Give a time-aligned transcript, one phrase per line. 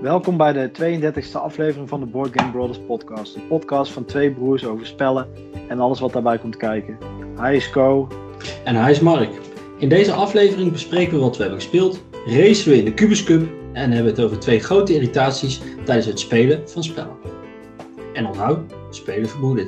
[0.00, 3.34] Welkom bij de 32e aflevering van de Board Game Brothers podcast.
[3.34, 5.28] Een podcast van twee broers over spellen
[5.68, 6.98] en alles wat daarbij komt kijken.
[7.36, 8.08] Hij is Co.
[8.64, 9.30] En hij is Mark.
[9.78, 13.48] In deze aflevering bespreken we wat we hebben gespeeld, racen we in de Cubus Cup
[13.72, 17.16] en hebben het over twee grote irritaties tijdens het spelen van spellen.
[18.12, 18.58] En onthoud,
[18.90, 19.66] spelen verboden.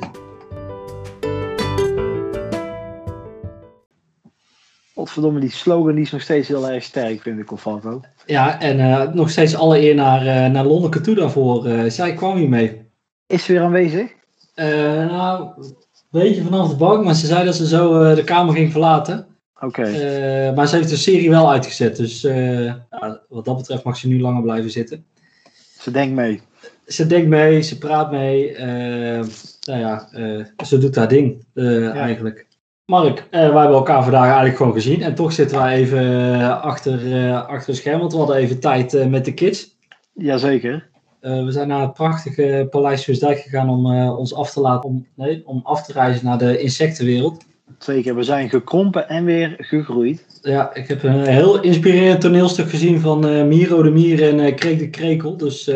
[4.99, 8.01] Godverdomme, die slogan die is nog steeds heel erg sterk, vind ik, Alfalco.
[8.25, 11.65] Ja, en eh, nog steeds alle eer naar, eh naar Lonneke toe daarvoor.
[11.65, 12.81] Eh, zij kwam hiermee.
[13.27, 14.11] Is ze weer aanwezig?
[14.55, 15.75] Nou, een
[16.09, 19.27] beetje vanaf de bank, maar ze zei dat ze zo de kamer ging verlaten.
[19.59, 19.81] Oké.
[20.55, 24.21] Maar ze heeft de serie wel uitgezet, dus ja, wat dat betreft mag ze nu
[24.21, 25.05] langer blijven zitten.
[25.79, 26.41] Ze denkt mee.
[26.85, 28.57] Ze denkt mee, ze praat mee.
[28.57, 30.09] nou ja,
[30.65, 31.45] ze doet haar ding
[31.93, 32.47] eigenlijk.
[32.89, 35.01] Mark, eh, wij hebben elkaar vandaag eigenlijk gewoon gezien.
[35.01, 38.59] En toch zitten wij even eh, achter, eh, achter het scherm, want we hadden even
[38.59, 39.77] tijd met de kids.
[40.13, 40.89] Jazeker.
[41.19, 45.07] Eh, we zijn naar het prachtige Paleis Soesdijk gegaan om ons af te laten, om,
[45.15, 47.45] nee, om af te reizen naar de insectenwereld.
[47.77, 48.15] Twee keer.
[48.15, 50.25] We zijn gekrompen en weer gegroeid.
[50.41, 54.89] Ja, ik heb een heel inspirerend toneelstuk gezien van Miro de Mier en Kreek de
[54.89, 55.37] Krekel.
[55.37, 55.67] Dus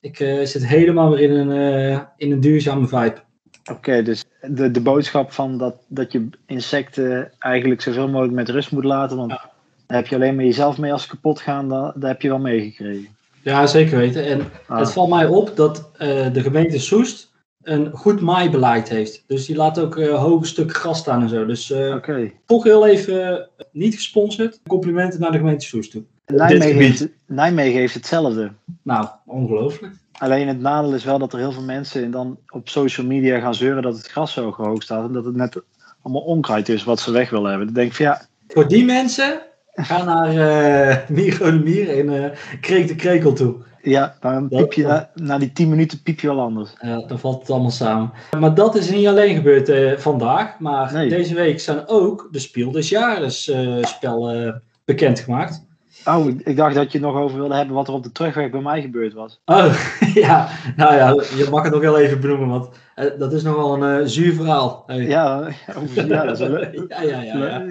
[0.00, 3.23] ik zit helemaal weer in een, in een duurzame vibe.
[3.70, 8.72] Oké, dus de, de boodschap van dat, dat je insecten eigenlijk zoveel mogelijk met rust
[8.72, 9.16] moet laten.
[9.16, 9.50] Want Ja.
[9.86, 11.68] daar heb je alleen maar jezelf mee als ze kapot gaan.
[11.68, 13.08] Dat, dat heb je wel meegekregen.
[13.42, 14.24] Ja, zeker weten.
[14.26, 14.78] En Ah.
[14.78, 19.24] het valt mij op dat eh, de gemeente Soest een goed maaibeleid heeft.
[19.26, 21.46] Dus die laat ook eh hoge stukken gras staan en zo.
[21.46, 22.30] Dus eh, Oké.
[22.46, 24.60] toch heel even niet gesponsord.
[24.66, 26.02] Complimenten naar de gemeente Soest toe.
[26.26, 28.52] Nijmegen, heeft, Nijmegen heeft hetzelfde.
[28.82, 29.94] Nou, ongelooflijk.
[30.18, 33.54] Alleen het nadeel is wel dat er heel veel mensen dan op social media gaan
[33.54, 35.06] zeuren dat het gras zo hoog staat.
[35.06, 35.62] En dat het net
[36.02, 37.66] allemaal onkruid is wat ze weg willen hebben.
[37.66, 39.40] Dan denk ik van ja, Voor die mensen,
[39.74, 43.54] ga naar eh Miro de Mier en eh Kreek de Krekel toe.
[43.82, 46.70] ja dan piep je na, na die 10 minuten piep je wel anders.
[46.80, 48.12] Ja, dan valt het allemaal samen.
[48.38, 50.58] Maar dat is niet alleen gebeurd eh, vandaag.
[50.58, 51.08] Maar Nee.
[51.08, 55.64] deze week zijn ook de Spiel des Jahres eh, spellen bekendgemaakt.
[56.04, 58.12] Oh, ik, ik dacht dat je het nog over wilde hebben wat er op de
[58.12, 59.40] terugweg bij mij gebeurd was.
[59.44, 59.74] Oh,
[60.14, 60.48] ja.
[60.76, 62.48] Nou ja, je mag het nog wel even benoemen.
[62.48, 64.82] Want eh, dat is nogal een eh, zuur verhaal.
[64.86, 65.06] Hey.
[65.06, 66.84] Ja, over, ja dat is wel leuk.
[66.88, 67.62] ja, ja, ja, ja.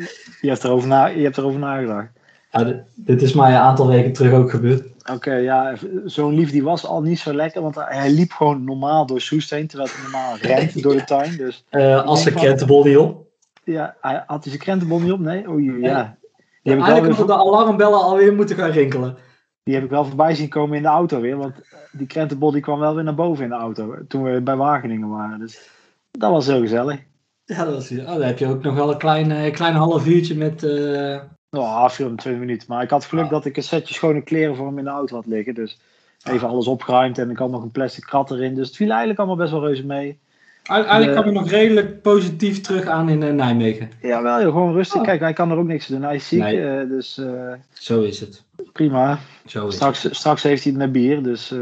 [0.42, 2.08] Je, hebt erover na, je hebt erover nagedacht.
[2.52, 4.84] Ja, dit, dit is mij een aantal weken terug ook gebeurd.
[5.12, 5.74] Oké, ja,
[6.06, 9.50] zo'n lief die was al niet zo lekker, want hij liep gewoon normaal door Soest
[9.50, 11.38] heen, terwijl hij normaal rent door de tuin.
[11.38, 13.26] Dus Eh, als ze krentenbol niet op.
[13.64, 15.20] ja, hij, had hij zijn krentenbol niet op?
[15.20, 15.50] Nee?
[15.50, 16.18] Oh ja.
[16.64, 19.18] Die, heb ik eigenlijk moeten de alarmbellen alweer moeten gaan rinkelen.
[19.64, 21.56] die heb ik wel voorbij zien komen in de auto weer, want
[21.92, 25.10] die krentenbol die kwam wel weer naar boven in de auto, toen we bij Wageningen
[25.10, 25.40] waren.
[25.40, 25.70] Dus
[26.12, 27.00] dat was heel gezellig.
[27.46, 30.08] Ja, dat is, oh, dan heb je ook nog wel een klein, eh, klein half
[30.08, 30.64] uurtje met...
[30.64, 31.20] eh,
[31.50, 32.68] Oh, afviel twee minuten.
[32.70, 33.30] Maar ik had geluk Ah.
[33.32, 35.54] dat ik een setje schone kleren voor hem in de auto had liggen.
[35.54, 35.80] Dus
[36.24, 38.56] even alles opgeruimd en ik had nog een plastic krat erin.
[38.56, 40.20] Dus het viel eigenlijk allemaal best wel reuze mee.
[40.64, 43.90] Eigenlijk De- kwam ik nog redelijk positief terug aan in eh, Nijmegen.
[44.02, 45.00] Ja, wel joh, gewoon rustig.
[45.00, 45.06] Oh.
[45.06, 46.06] Kijk, hij kan er ook niks aan doen.
[46.06, 46.62] Hij is ziek, Nee.
[46.62, 48.44] eh, dus eh, Zo is het.
[48.74, 49.20] prima.
[49.46, 49.74] Zo is het.
[49.74, 51.60] Straks, straks heeft hij het met bier, dus eh,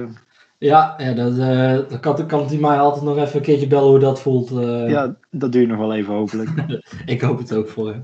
[0.58, 3.90] Ja, ja dat, eh, dan kan, kan hij mij altijd nog even een keertje bellen
[3.90, 4.52] hoe dat voelt.
[4.52, 4.90] eh.
[4.90, 6.50] ja, dat duurt nog wel even hopelijk.
[7.06, 8.04] Ik hoop het ook voor hem.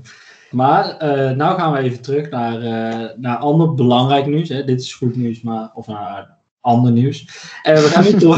[0.50, 4.48] Maar eh nou gaan we even terug naar, eh, naar ander belangrijk nieuws.
[4.48, 4.64] Hè.
[4.64, 6.28] Dit is goed nieuws, maar, of naar
[6.60, 7.26] ander nieuws.
[7.62, 8.36] En we gaan nu door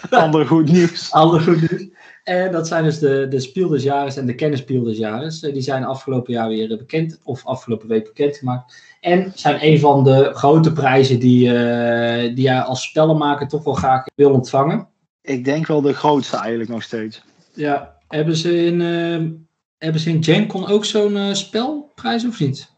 [0.10, 1.12] Ander goed nieuws.
[1.12, 1.88] ander goed nieuws.
[2.24, 5.42] En dat zijn dus de, de Spiel des Jahres en de Kennispiel des Jahres.
[5.42, 8.82] Eh, Die zijn afgelopen jaar weer bekend, of afgelopen week bekendgemaakt.
[9.00, 13.74] En zijn een van de grote prijzen die, eh, die jij als spellenmaker toch wel
[13.74, 14.88] graag wil ontvangen.
[15.22, 17.22] Ik denk wel de grootste eigenlijk nog steeds.
[17.54, 19.30] Ja, hebben ze in, eh,
[19.78, 22.72] hebben ze in GenCon ook zo'n spelprijs of niet?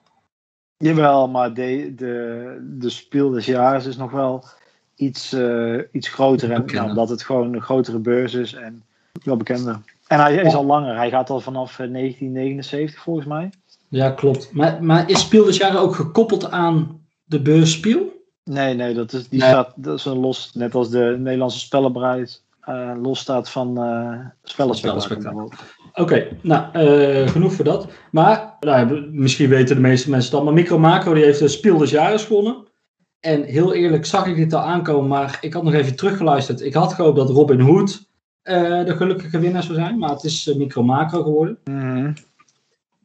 [0.77, 4.45] Jawel, maar de, de, de speel des jaren is nog wel
[5.03, 6.51] iets, eh, iets groter.
[6.51, 8.83] En, ja, omdat het gewoon een grotere beurs is en
[9.25, 9.81] wel bekender.
[10.07, 10.97] En hij is al langer.
[10.97, 13.51] Hij gaat al vanaf eh, 1979 volgens mij.
[13.89, 14.53] Ja, klopt.
[14.53, 18.21] Maar, maar is Spiel ook gekoppeld aan de beurs Spiel?
[18.45, 19.49] Nee, nee, dat is, die Nee.
[19.49, 24.19] staat, dat is een los, net als de Nederlandse spellenprijs, eh los staat van eh
[24.43, 25.53] spellenspectakel.
[25.95, 27.87] Oké, nou, eh, genoeg voor dat.
[28.11, 31.79] Maar, nou, misschien weten de meeste mensen dat, maar Micro Macro die heeft de Spiel
[31.79, 32.57] des Jahres gewonnen.
[33.23, 36.61] En heel eerlijk zag ik dit al aankomen, maar ik had nog even teruggeluisterd.
[36.61, 38.09] Ik had gehoopt dat Robin Hood
[38.43, 41.59] eh, de gelukkige winnaar zou zijn, maar het is eh, Micro Macro geworden.
[41.65, 42.13] Mhm.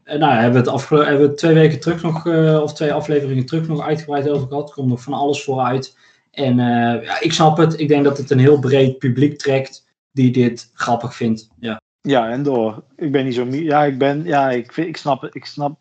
[0.03, 3.45] En nou, hebben we het hebben we twee weken terug nog, eh, of twee afleveringen
[3.45, 4.69] terug nog uitgebreid over gehad.
[4.69, 5.97] Er komt nog van alles vooruit.
[6.31, 7.79] En ja, ik snap het.
[7.79, 11.49] Ik denk dat het een heel breed publiek trekt die dit grappig vindt.
[11.59, 11.81] Ja.
[12.01, 12.83] Ja, en door.
[12.95, 13.45] Ik ben niet zo...
[13.45, 14.23] Ja, ik ben...
[14.23, 15.35] Ja, ik, vind- ik snap het.
[15.35, 15.79] Ik snap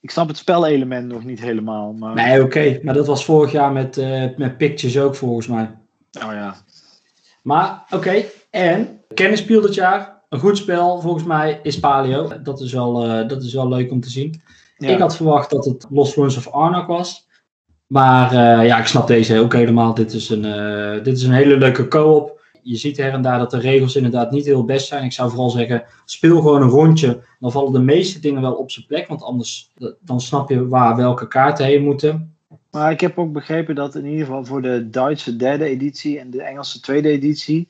[0.00, 1.92] ik snap het spelelement nog niet helemaal.
[1.92, 2.14] Maar...
[2.14, 2.78] Nee, oké.
[2.82, 5.70] Maar dat was vorig jaar met, uh, met Pictures ook volgens mij.
[6.24, 6.56] Oh ja.
[7.42, 8.24] Maar oké.
[8.50, 10.16] En kennispiel dit jaar.
[10.28, 12.32] Een goed spel volgens mij is Palio.
[12.42, 14.42] Dat is wel, uh, dat is wel leuk om te zien.
[14.76, 14.88] Ja.
[14.88, 17.26] Ik had verwacht dat het Lost Runs of Arnak was.
[17.86, 19.94] Maar uh, ja, ik snap deze ook helemaal.
[19.94, 20.42] Dit is een,
[21.02, 22.37] dit is een hele leuke co-op
[22.68, 25.04] je ziet her en daar dat de regels inderdaad niet heel best zijn.
[25.04, 27.20] Ik zou vooral zeggen, speel gewoon een rondje.
[27.40, 29.08] Dan vallen de meeste dingen wel op zijn plek.
[29.08, 29.70] Want anders
[30.00, 32.34] dan snap je waar welke kaarten heen moeten.
[32.70, 36.30] Maar ik heb ook begrepen dat in ieder geval voor de Duitse derde editie en
[36.30, 37.68] de Engelse tweede editie.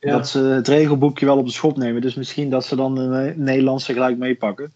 [0.00, 2.00] Dat ze het regelboekje wel op de schop nemen.
[2.00, 4.72] Dus misschien dat ze dan de Nederlandse gelijk meepakken.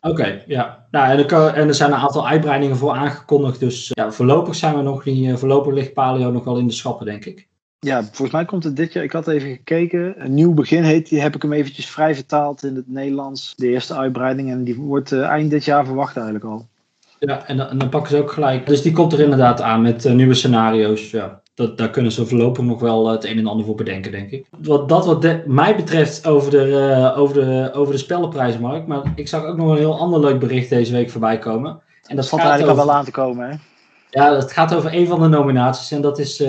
[0.00, 0.86] Oké, ja.
[0.90, 3.60] Nou, en, er, en er zijn een aantal uitbreidingen voor aangekondigd.
[3.60, 5.28] Dus ja, voorlopig zijn we nog niet.
[5.28, 7.48] Eh, voorlopig ligt Paleo nog wel in de schappen, denk ik.
[7.78, 9.04] Ja, volgens mij komt het dit jaar.
[9.04, 10.14] Ik had even gekeken.
[10.24, 11.20] Een nieuw begin heet die.
[11.20, 13.54] Heb ik hem eventjes vrij vertaald in het Nederlands.
[13.56, 14.50] De eerste uitbreiding.
[14.50, 16.66] En die wordt uh, eind dit jaar verwacht eigenlijk al.
[17.18, 18.66] Ja, en, dan, dan pakken ze ook gelijk.
[18.66, 21.10] Dus die komt er inderdaad aan met uh, nieuwe scenario's.
[21.10, 24.30] Ja, dat, daar kunnen ze voorlopig nog wel het een en ander voor bedenken, denk
[24.30, 24.46] ik.
[24.58, 28.86] Wat, dat wat mij betreft over de, uh, over, de, over de spellenprijzenmarkt.
[28.86, 31.80] Maar ik zag ook nog een heel ander leuk bericht deze week voorbij komen.
[32.06, 33.56] En dat valt eigenlijk al wel aan te komen, hè?
[34.10, 35.90] Ja, het gaat over een van de nominaties.
[35.90, 36.44] En dat is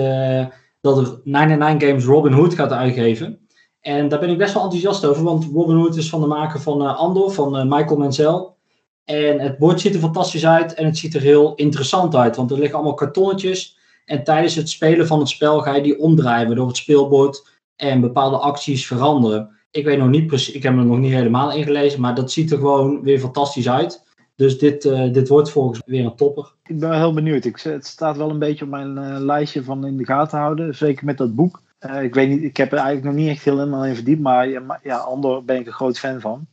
[0.80, 3.38] dat er 99 Games Robin Hood gaat uitgeven.
[3.80, 6.60] En daar ben ik best wel enthousiast over, want Robin Hood is van de maker
[6.60, 8.56] van uh, Andor, van uh, Michael Menzel.
[9.04, 12.50] En het bord ziet er fantastisch uit en het ziet er heel interessant uit, want
[12.50, 13.76] er liggen allemaal kartonnetjes.
[14.04, 18.00] En tijdens het spelen van het spel ga je die omdraaien, waardoor het speelbord en
[18.00, 19.56] bepaalde acties veranderen.
[19.70, 22.50] Ik weet nog niet precies, ik heb er nog niet helemaal ingelezen, maar dat ziet
[22.50, 24.06] er gewoon weer fantastisch uit.
[24.38, 26.52] Dus dit, uh, dit wordt volgens mij weer een topper.
[26.66, 27.44] Ik ben wel heel benieuwd.
[27.44, 30.74] Ik, het staat wel een beetje op mijn uh, lijstje van in de gaten houden.
[30.74, 31.62] Zeker met dat boek.
[31.80, 34.20] Uh, ik weet niet, ik heb er eigenlijk nog niet echt helemaal in verdiept.
[34.20, 34.48] Maar
[34.82, 36.46] ja, Andor ben ik een groot fan van.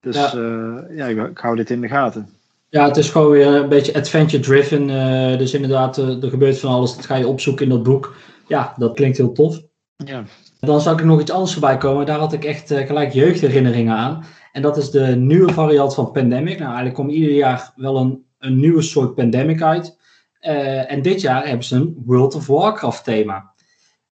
[0.00, 2.28] Dus ja, ja ik, ik, hou dit in de gaten.
[2.68, 4.86] Ja, het is gewoon weer een beetje adventure-driven.
[5.38, 6.96] dus inderdaad, er gebeurt van alles.
[6.96, 8.14] Dat ga je opzoeken in dat boek.
[8.46, 9.60] Ja, dat klinkt heel tof.
[9.96, 10.24] Ja.
[10.60, 12.06] Dan zou ik er nog iets anders voorbij komen.
[12.06, 14.24] Daar had ik echt gelijk jeugdherinneringen aan.
[14.52, 16.58] En dat is de nieuwe variant van Pandemic.
[16.58, 19.98] Nou, eigenlijk komt ieder jaar wel een, een nieuwe soort Pandemic uit.
[20.40, 23.52] Uh, en dit jaar hebben ze een World of Warcraft thema.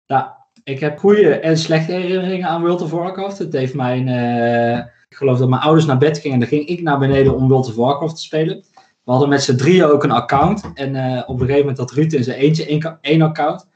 [0.07, 0.25] Nou,
[0.63, 3.37] ik heb goede en slechte herinneringen aan World of Warcraft.
[3.37, 4.77] Het heeft mijn, uh,
[5.09, 7.47] ik geloof dat mijn ouders naar bed gingen en dan ging ik naar beneden om
[7.47, 8.63] World of Warcraft te spelen.
[9.03, 10.71] We hadden met z'n drieën ook een account.
[10.73, 13.67] En uh, op een gegeven moment had Ruud in zijn eentje één account.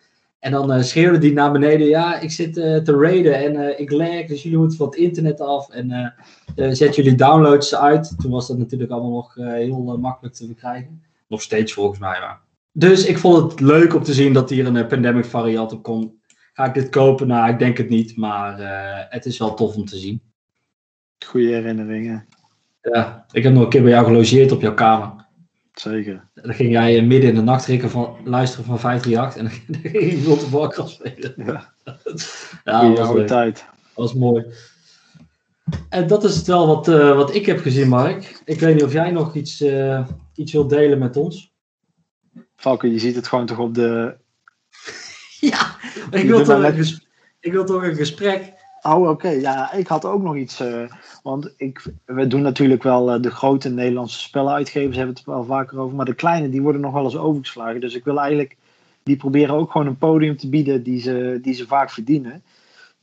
[0.42, 3.80] En dan uh, schreeuwde die naar beneden, ja, ik zit uh, te raiden en uh,
[3.80, 6.14] ik lag, dus jullie moeten van het internet af en
[6.56, 8.14] zet jullie downloads uit.
[8.22, 11.04] Toen was dat natuurlijk allemaal nog heel makkelijk te verkrijgen.
[11.28, 12.40] Nog steeds volgens mij, maar.
[12.72, 16.14] Dus ik vond het leuk om te zien dat hier een pandemic variant op komt.
[16.54, 17.28] Ga ik dit kopen?
[17.28, 18.58] Nou, ik denk het niet, maar
[19.10, 20.22] het is wel tof om te zien.
[21.26, 22.28] Goede herinneringen.
[22.82, 25.20] Ja, ik heb nog een keer bij jou gelogeerd op jouw kamer.
[25.71, 26.29] Zeker.
[26.33, 30.12] Dan ging jij eh, midden in de nacht van, luisteren van 538 en dan ging
[30.12, 31.33] je World of Warcraft spelen.
[31.38, 31.73] Ja,
[32.63, 33.56] ja dat was tijd.
[33.56, 34.45] Dat was mooi.
[35.89, 38.41] En dat is het wel wat, uh, wat ik heb gezien, Mark.
[38.45, 41.53] Ik weet niet of jij nog iets, uh, iets wilt delen met ons.
[42.56, 44.18] Valken, je ziet het gewoon toch op de...
[45.51, 45.75] ja,
[46.12, 47.00] ik wil, toch een,
[47.39, 49.29] ik wil toch een gesprek Oh, oké.
[49.29, 50.62] Ja, ik had ook nog iets.
[50.62, 50.91] Uh,
[51.21, 55.79] want ik, we doen natuurlijk wel uh, de grote Nederlandse speluitgevers, hebben het wel vaker
[55.79, 55.95] over.
[55.95, 57.81] Maar de kleine, die worden nog wel eens overgeslagen.
[57.81, 58.57] Dus ik wil eigenlijk,
[59.04, 62.44] die proberen ook gewoon een podium te bieden die ze, die ze vaak verdienen.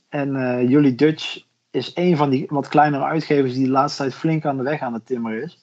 [0.09, 4.15] En uh, Jullie Dutch is een van die wat kleinere uitgevers die de laatste tijd
[4.15, 5.57] flink aan de weg aan het timmeren is.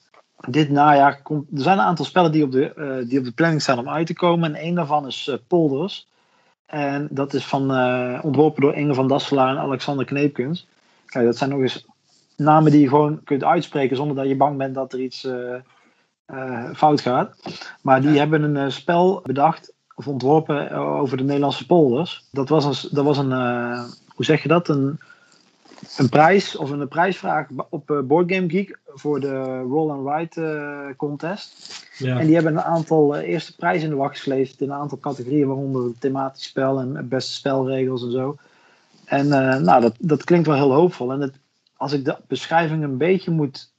[0.49, 3.61] Dit najaar komt, er zijn een aantal spellen die op de, die op de planning
[3.61, 4.55] staan om uit te komen.
[4.55, 6.07] En één daarvan is Polders.
[6.65, 7.61] En dat is van,
[8.21, 10.67] ontworpen door Inge van Dasselaar en Alexander Kneepkens.
[11.05, 11.85] Kijk, dat zijn nog eens
[12.37, 15.55] namen die je gewoon kunt uitspreken zonder dat je bang bent dat er iets uh,
[16.27, 17.35] uh, fout gaat.
[17.81, 22.27] Maar die hebben een spel bedacht of ontworpen over de Nederlandse polders.
[22.31, 23.31] Dat was een, dat was een
[24.17, 24.67] hoe zeg je dat?
[24.67, 24.99] Een,
[25.97, 30.93] een prijs of een prijsvraag op uh, Board Game Geek voor de Roll and Ride
[30.97, 31.85] contest.
[31.97, 32.19] Ja.
[32.19, 35.47] En die hebben een aantal eerste prijzen in de wacht gesleept in een aantal categorieën,
[35.47, 38.37] waaronder thematisch spel en beste spelregels en zo.
[39.05, 39.27] En
[39.63, 41.11] nou, dat, dat klinkt wel heel hoopvol.
[41.11, 41.39] En het,
[41.77, 43.73] als ik de beschrijving een beetje moet,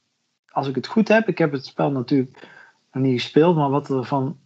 [0.49, 2.47] als ik het goed heb, ik heb het spel natuurlijk
[2.91, 4.37] nog niet gespeeld, maar wat, er van,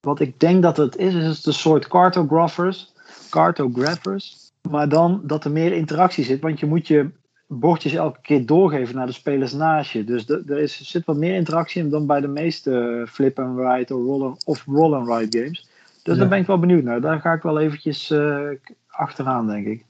[0.00, 2.92] wat ik denk dat het is, is het een soort cartographers.
[3.30, 7.10] Cartographers maar dan dat er meer interactie zit, want je moet je
[7.46, 10.04] bordjes elke keer doorgeven naar de spelers naast je.
[10.04, 13.94] Dus er is, zit wat meer interactie in dan bij de meeste flip and ride
[13.94, 15.68] of roll and, of roll and ride games.
[16.02, 17.00] Dus daar ben ik wel benieuwd naar.
[17.00, 18.48] Daar ga ik wel eventjes uh,
[18.86, 19.84] achteraan, denk ik.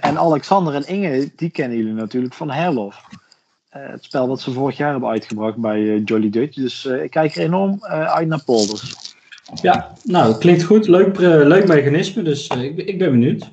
[0.00, 3.04] En Alexander en Inge, die kennen jullie natuurlijk van Herlof.
[3.68, 6.56] het spel dat ze vorig jaar hebben uitgebracht bij Jolly Dutch.
[6.56, 9.14] Dus ik kijk er enorm uit naar polders.
[9.62, 10.86] Ja, nou, klinkt goed.
[10.86, 13.48] Leuk, leuk mechanisme, dus ik, ik ben benieuwd.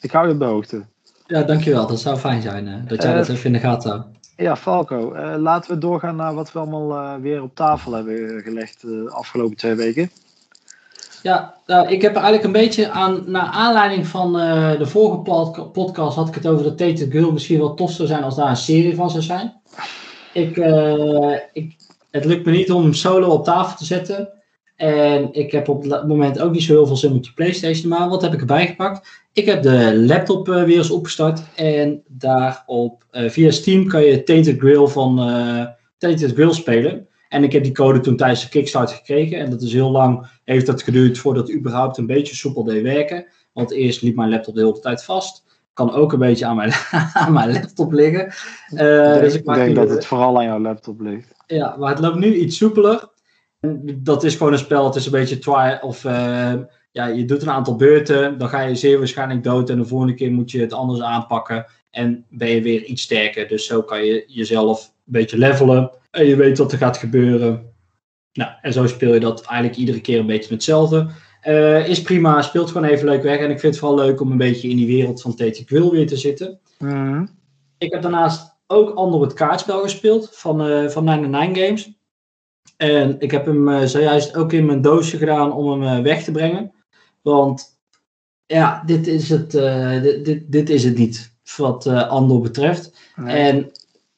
[0.00, 0.84] Ik hou je op de hoogte.
[1.26, 1.86] Ja, dankjewel.
[1.86, 4.06] Dat zou fijn zijn dat jij dat even in de gaten houdt.
[4.36, 5.16] Ja, Falco.
[5.38, 9.74] laten we doorgaan naar wat we allemaal weer op tafel hebben gelegd de afgelopen twee
[9.74, 10.10] weken.
[11.22, 15.16] Ja, nou, ik heb eigenlijk een beetje aan, naar aanleiding van uh, de vorige
[15.72, 18.48] podcast had ik het over dat Tated Girl misschien wel tof zou zijn als daar
[18.48, 19.60] een serie van zou zijn.
[20.32, 21.76] Ik, uh, ik,
[22.10, 24.28] het lukt me niet om solo op tafel te zetten.
[24.76, 27.88] En ik heb op het moment ook niet zo heel veel zin met je PlayStation.
[27.88, 29.08] Maar wat heb ik erbij gepakt?
[29.32, 31.40] Ik heb de laptop uh, weer eens opgestart.
[31.54, 35.16] En daarop via Steam kan je Tainted Grill van
[35.98, 37.07] Tainted Grill spelen.
[37.28, 39.38] En ik heb die code toen tijdens de Kickstarter gekregen.
[39.38, 42.82] En dat is heel lang, heeft dat geduurd voordat het überhaupt een beetje soepel deed
[42.82, 43.26] werken.
[43.52, 45.44] Want eerst liep mijn laptop de hele tijd vast.
[45.72, 46.72] Kan ook een beetje aan mijn,
[47.12, 48.26] aan mijn laptop liggen.
[48.72, 51.34] Uh, dus ik denk dat het vooral aan jouw laptop ligt.
[51.46, 53.08] Ja, maar het loopt nu iets soepeler.
[53.94, 56.52] Dat is gewoon een spel, het is een beetje try of uh,
[56.90, 60.14] ja, je doet een aantal beurten, dan ga je zeer waarschijnlijk dood en de volgende
[60.14, 63.48] keer moet je het anders aanpakken en ben je weer iets sterker.
[63.48, 65.90] Dus zo kan je jezelf een beetje levelen.
[66.18, 67.72] En je weet wat er gaat gebeuren.
[68.32, 71.08] Nou, en zo speel je dat eigenlijk iedere keer een beetje hetzelfde.
[71.44, 73.38] Uh, is prima, speelt gewoon even leuk weg.
[73.38, 75.90] En ik vind het vooral leuk om een beetje in die wereld van TT Quill
[75.90, 76.60] weer te zitten.
[76.78, 77.26] Mhm.
[77.78, 81.92] Ik heb daarnaast ook ander het kaartspel gespeeld van, uh, van 99 Games.
[82.76, 86.32] En ik heb hem uh, zojuist ook in mijn doosje gedaan om hem weg te
[86.32, 86.72] brengen.
[87.22, 87.80] Want
[88.46, 89.50] ja, dit is het,
[90.02, 92.96] dit, dit, dit, is het niet wat Andor betreft.
[93.16, 93.70] En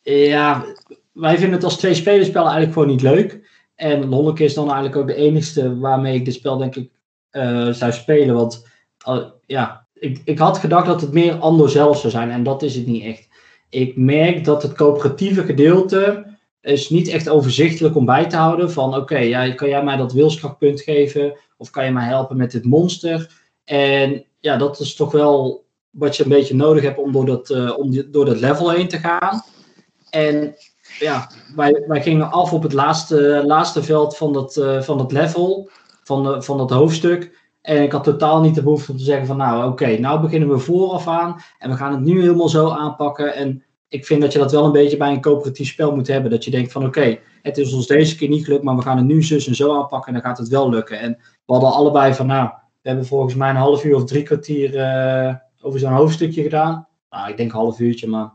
[0.02, 0.64] ja,
[1.12, 3.48] wij vinden het als twee spelerspel eigenlijk gewoon niet leuk.
[3.74, 6.90] En Lolleke is dan eigenlijk ook de enigste waarmee ik dit spel denk ik
[7.32, 8.34] uh, zou spelen.
[8.34, 8.66] Want
[9.08, 12.62] uh, ja, ik, ik had gedacht dat het meer Andor zelf zou zijn en dat
[12.62, 13.28] is het niet echt.
[13.68, 16.26] Ik merk dat het coöperatieve gedeelte
[16.60, 18.72] is niet echt overzichtelijk om bij te houden.
[18.72, 21.36] Van oké, ja, kan jij mij dat wilskrachtpunt geven?
[21.56, 23.32] Of kan je mij helpen met dit monster?
[23.64, 27.50] En ja, dat is toch wel wat je een beetje nodig hebt om door dat,
[27.50, 29.42] uh, om door dat level heen te gaan.
[30.10, 30.54] En
[31.00, 35.70] ja, wij, wij gingen af op het laatste, laatste veld van dat, uh, van level,
[36.02, 37.38] van, van dat hoofdstuk.
[37.62, 40.48] En ik had totaal niet de behoefte om te zeggen van nou oké, nou beginnen
[40.48, 43.34] we vooraf aan en we gaan het nu helemaal zo aanpakken.
[43.34, 46.30] En ik vind dat je dat wel een beetje bij een coöperatief spel moet hebben.
[46.30, 48.96] Dat je denkt van oké, het is ons deze keer niet gelukt, maar we gaan
[48.96, 51.00] het nu zus en zo aanpakken en dan gaat het wel lukken.
[51.00, 52.50] En we hadden allebei van nou,
[52.82, 56.88] we hebben volgens mij een half uur of drie kwartier uh, over zo'n hoofdstukje gedaan.
[57.10, 58.32] Nou, ik denk een half uurtje, maar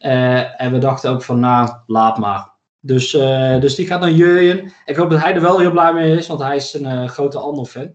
[0.00, 2.48] uh, en we dachten ook van, nou, laat maar.
[2.80, 4.72] Dus, uh, dus die gaat naar Jurjen.
[4.84, 7.08] Ik hoop dat hij er wel heel blij mee is, want hij is een uh,
[7.08, 7.92] grote Andor-fan.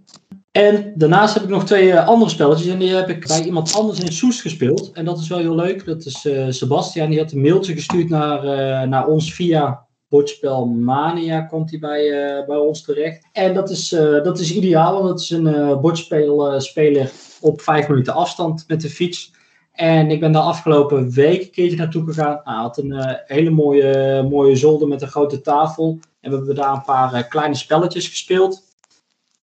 [0.52, 2.68] En daarnaast heb ik nog twee andere spelletjes.
[2.68, 4.92] En die heb ik bij iemand anders in Soest gespeeld.
[4.92, 5.86] En dat is wel heel leuk.
[5.86, 7.10] Dat is Sebastian.
[7.10, 8.44] Die had een mailtje gestuurd naar,
[8.88, 11.42] naar ons via Bordspel Mania.
[11.42, 12.10] Komt hij bij,
[12.48, 13.28] bij ons terecht.
[13.32, 13.90] En dat is,
[14.24, 19.34] dat is ideaal, want dat is een bordspelspeler op vijf minuten afstand met de fiets.
[19.76, 22.42] En ik ben daar afgelopen week een keertje naartoe gegaan.
[22.44, 26.00] Hij had een uh, hele mooie, mooie zolder met een grote tafel.
[26.20, 28.64] En we hebben daar een paar uh, kleine spelletjes gespeeld.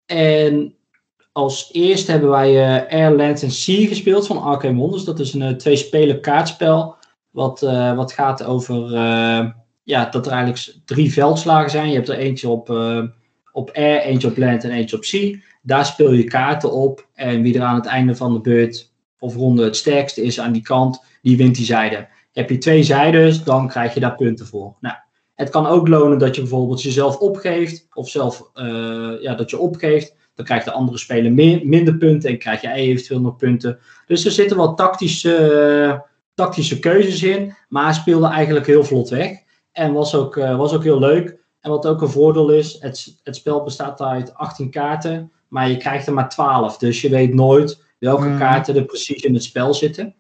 [0.06, 0.76] En
[1.32, 5.04] als eerste hebben wij uh, Air, Land and Sea gespeeld van Arcane Wonders.
[5.04, 6.96] Dat is een twee-speler kaartspel.
[7.30, 7.60] Wat,
[7.96, 8.92] wat gaat over
[9.84, 11.90] ja, dat er eigenlijk drie veldslagen zijn.
[11.90, 12.70] Je hebt er eentje op,
[13.52, 15.38] op Air, eentje op Land en eentje op Sea.
[15.62, 17.08] Daar speel je kaarten op.
[17.14, 20.52] En wie er aan het einde van de beurt of ronde het sterkste is aan
[20.52, 22.08] die kant, die wint die zijde.
[22.34, 24.76] Heb je twee zijdes, dan krijg je daar punten voor.
[24.80, 24.96] Nou,
[25.36, 29.58] het kan ook lonen dat je bijvoorbeeld jezelf opgeeft, of zelf uh, ja, dat je
[29.58, 30.16] opgeeft.
[30.36, 31.32] Dan krijgt de andere speler
[31.68, 33.80] minder punten en krijg je eventueel nog punten.
[34.06, 39.32] Dus er zitten wat tactische, tactische keuzes in, maar speelde eigenlijk heel vlot weg.
[39.72, 41.38] En was ook, uh, was ook heel leuk.
[41.60, 45.78] En wat ook een voordeel is, het, het spel bestaat uit 18 kaarten, maar je
[45.78, 46.78] krijgt er maar 12.
[46.78, 48.38] Dus je weet nooit welke mm.
[48.38, 50.16] kaarten er precies in het spel zitten.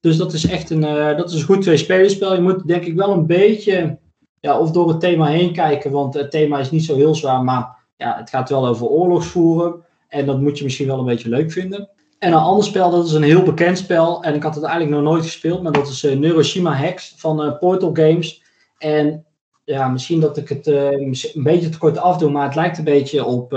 [0.00, 2.34] Dus dat is echt een, uh, dat is een goed tweespelerspel.
[2.34, 3.98] Je moet denk ik wel een beetje
[4.40, 7.44] ja, of door het thema heen kijken, want het thema is niet zo heel zwaar,
[7.44, 9.84] maar ja, het gaat wel over oorlogsvoeren.
[10.08, 11.88] En dat moet je misschien wel een beetje leuk vinden.
[12.18, 14.22] En een ander spel, dat is een heel bekend spel.
[14.22, 17.46] En ik had het eigenlijk nog nooit gespeeld, maar dat is uh, Neuroshima Hex van
[17.46, 18.42] uh, Portal Games.
[18.78, 19.24] En
[19.64, 22.84] ja, misschien dat ik het uh, een beetje te kort afdoe, maar het lijkt een
[22.84, 23.52] beetje op,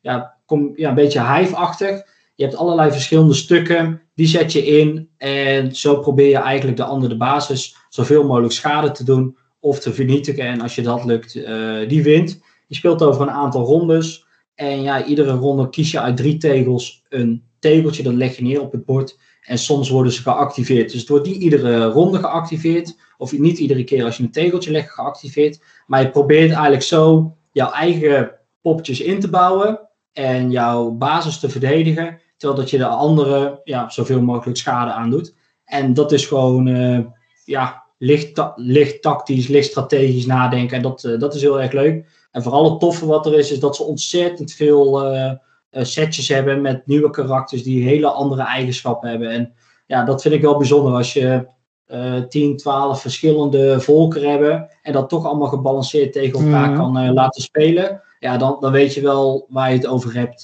[0.00, 2.02] ja, kom, ja, een beetje hive-achtig.
[2.40, 6.84] Je hebt allerlei verschillende stukken, die zet je in en zo probeer je eigenlijk de
[6.84, 10.44] andere basis zoveel mogelijk schade te doen of te vernietigen.
[10.44, 12.40] En als je dat lukt, uh, die wint.
[12.66, 17.04] Je speelt over een aantal rondes en ja, iedere ronde kies je uit drie tegels
[17.08, 19.18] een tegeltje, dat leg je neer op het bord.
[19.42, 20.90] En soms worden ze geactiveerd.
[20.90, 22.96] Dus het wordt niet iedere ronde geactiveerd.
[23.18, 25.62] of niet iedere keer als je een tegeltje legt geactiveerd.
[25.86, 28.30] Maar je probeert eigenlijk zo jouw eigen
[28.60, 29.80] poppetjes in te bouwen
[30.12, 35.34] en jouw basis te verdedigen, terwijl dat je de andere ja, zoveel mogelijk schade aandoet.
[35.64, 36.98] En dat is gewoon uh,
[37.44, 40.76] ja, licht, licht tactisch, licht strategisch nadenken.
[40.76, 42.06] En dat, uh, dat is heel erg leuk.
[42.30, 45.32] En vooral het toffe wat er is, is dat ze ontzettend veel uh,
[45.70, 49.30] setjes hebben met nieuwe karakters die hele andere eigenschappen hebben.
[49.30, 49.52] En
[49.86, 51.46] ja, dat vind ik wel bijzonder als je
[51.86, 56.76] uh, 10, 12 verschillende volkeren hebben en dat toch allemaal gebalanceerd tegen elkaar mm.
[56.76, 58.02] kan laten spelen.
[58.18, 60.40] Ja, dan, dan weet je wel waar je het over hebt,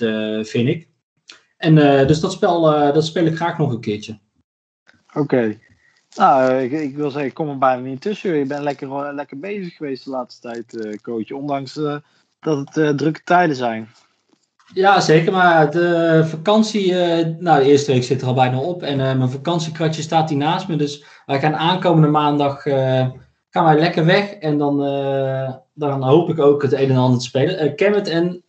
[0.48, 0.88] vind ik.
[1.56, 1.74] En
[2.06, 2.60] dus dat spel,
[2.92, 4.18] dat speel ik graag nog een keertje.
[5.08, 5.18] Oké.
[5.20, 5.60] Okay.
[6.16, 8.36] Nou, ik, ik, wil zeggen, ik kom er bijna niet tussen.
[8.36, 11.30] Je bent lekker, lekker bezig geweest de laatste tijd, uh, coach.
[11.30, 11.96] Ondanks uh,
[12.40, 13.88] dat het uh, drukke tijden zijn.
[14.74, 15.32] Ja, zeker.
[15.32, 16.94] Maar de vakantie,
[17.38, 18.82] nou, de eerste week zit er al bijna op.
[18.82, 20.76] En mijn vakantiekratje staat hier naast me.
[20.76, 24.32] Dus wij gaan aankomende maandag gaan wij lekker weg.
[24.32, 24.76] En dan,
[25.74, 27.74] dan hoop ik ook het een en ander te spelen.
[27.74, 28.44] Kemet en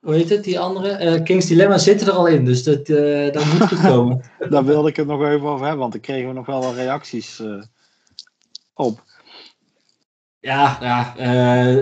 [0.00, 1.04] hoe heet het, die andere?
[1.04, 4.20] Uh, King's Dilemma zitten er al in, dus dat, uh, dat moet goed komen.
[4.50, 6.74] Daar wilde ik het nog even over hebben, want daar kregen we nog wel wat
[6.74, 7.62] reacties uh,
[8.74, 9.02] op.
[10.40, 11.14] Ja, ja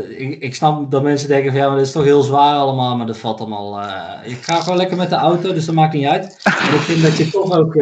[0.09, 2.97] ik, ik snap dat mensen denken van ja, maar dat is toch heel zwaar allemaal,
[2.97, 3.83] maar dat valt allemaal.
[4.25, 6.41] ik ga gewoon lekker met de auto, dus dat maakt niet uit.
[6.45, 7.75] En ik vind dat je toch ook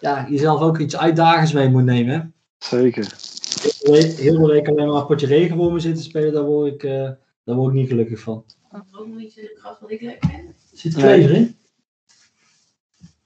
[0.00, 2.34] ja, jezelf ook iets uitdagends mee moet nemen.
[2.58, 3.12] Zeker.
[3.82, 6.82] Heel veel weken alleen maar een potje regen voor me zitten spelen, daar word ik,
[7.44, 10.28] daar word ik niet gelukkig van ook nog iets in de kast wat ik lekker
[10.28, 10.48] vind.
[10.48, 11.56] Er zit twee erin.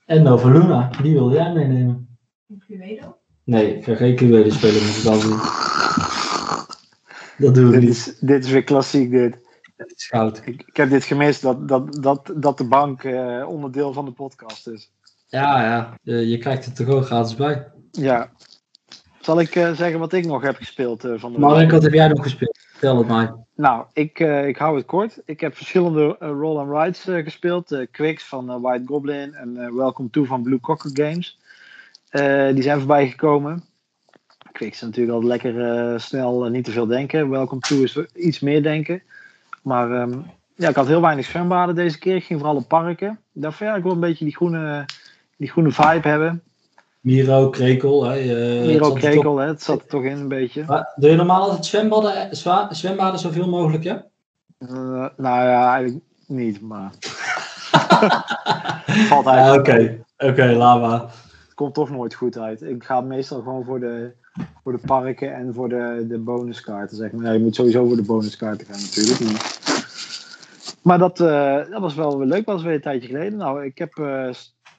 [0.06, 2.18] En Nova Luna, die wil jij meenemen.
[2.48, 3.18] Een Cluedo?
[3.44, 5.38] Nee, ik ga geen Cluedo spelen met ik doen.
[7.38, 7.90] Dat doen we dit niet.
[7.90, 9.38] Is, dit is weer klassiek dit.
[9.76, 10.42] Het is goud.
[10.44, 14.12] Ik, ik, heb dit gemist, dat, dat, dat, dat de bank uh, onderdeel van de
[14.12, 14.90] podcast is.
[15.26, 15.98] Ja, ja.
[16.02, 17.72] Je, je krijgt er toch ook gratis bij.
[17.90, 18.32] Ja.
[19.20, 21.92] Zal ik uh, zeggen wat ik nog heb gespeeld uh, van de Mark, wat heb
[21.92, 22.58] jij nog gespeeld?
[22.76, 23.32] Vertel het mij.
[23.54, 25.20] Nou, ik, uh, ik hou het kort.
[25.24, 27.86] Ik heb verschillende uh, roll and rides uh, gespeeld.
[27.90, 31.38] Quicks van White Goblin en Welcome to van Blue Cocker Games.
[32.54, 33.64] die zijn voorbij gekomen.
[34.52, 37.30] Quicks is natuurlijk al lekker snel niet te veel denken.
[37.30, 39.02] Welcome to is iets meer denken.
[39.62, 40.24] Maar um,
[40.54, 42.16] ja, ik had heel weinig zwembaden deze keer.
[42.16, 43.20] Ik ging vooral op parken.
[43.40, 44.84] Van ja, ik wil een beetje die groene,
[45.36, 46.42] die groene vibe hebben.
[47.06, 48.04] Miro, Krekel.
[48.04, 49.38] Hè, uh, Miro, Krekel, toch...
[49.38, 50.64] hè, het zat er toch in een beetje.
[50.66, 52.36] Maar, doe je normaal altijd zwembaden,
[52.70, 54.06] zwembaden zoveel mogelijk, ja?
[54.58, 54.68] Uh,
[55.16, 56.90] nou ja, eigenlijk niet, maar...
[59.08, 59.58] Valt uit.
[59.58, 61.00] Oké, oké, okay, laat maar.
[61.00, 62.62] Het komt toch nooit goed uit.
[62.62, 64.12] Ik ga meestal gewoon voor de,
[64.62, 67.32] voor de parken en voor de, de bonuskaarten, zeg maar.
[67.32, 69.20] Je moet sowieso voor de bonuskaarten gaan natuurlijk.
[70.82, 73.38] Maar dat, uh, dat was wel weer leuk, was weer een tijdje geleden.
[73.38, 74.28] Nou, ik heb uh,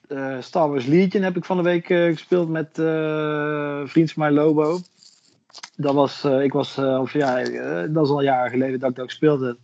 [0.08, 4.24] uh, Star Wars Legion heb ik van de week uh, gespeeld met uh, vriend van
[4.24, 4.80] mij Lobo.
[5.76, 7.44] Dat was, ik was, of ja,
[7.88, 9.58] dat is al jaren geleden dat ik dat speelde.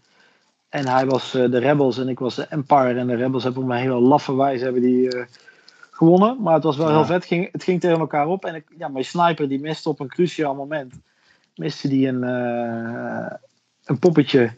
[0.69, 2.99] En hij was de Rebels en ik was de Empire.
[2.99, 5.25] En de Rebels hebben op een hele laffe wijze hebben die,
[5.91, 6.41] gewonnen.
[6.41, 7.15] Maar het was wel heel vet.
[7.15, 8.45] Het ging, het ging tegen elkaar op.
[8.45, 10.93] En ik, ja, mijn sniper die miste op een cruciaal moment.
[11.55, 12.23] Miste die een,
[13.83, 14.51] een poppetje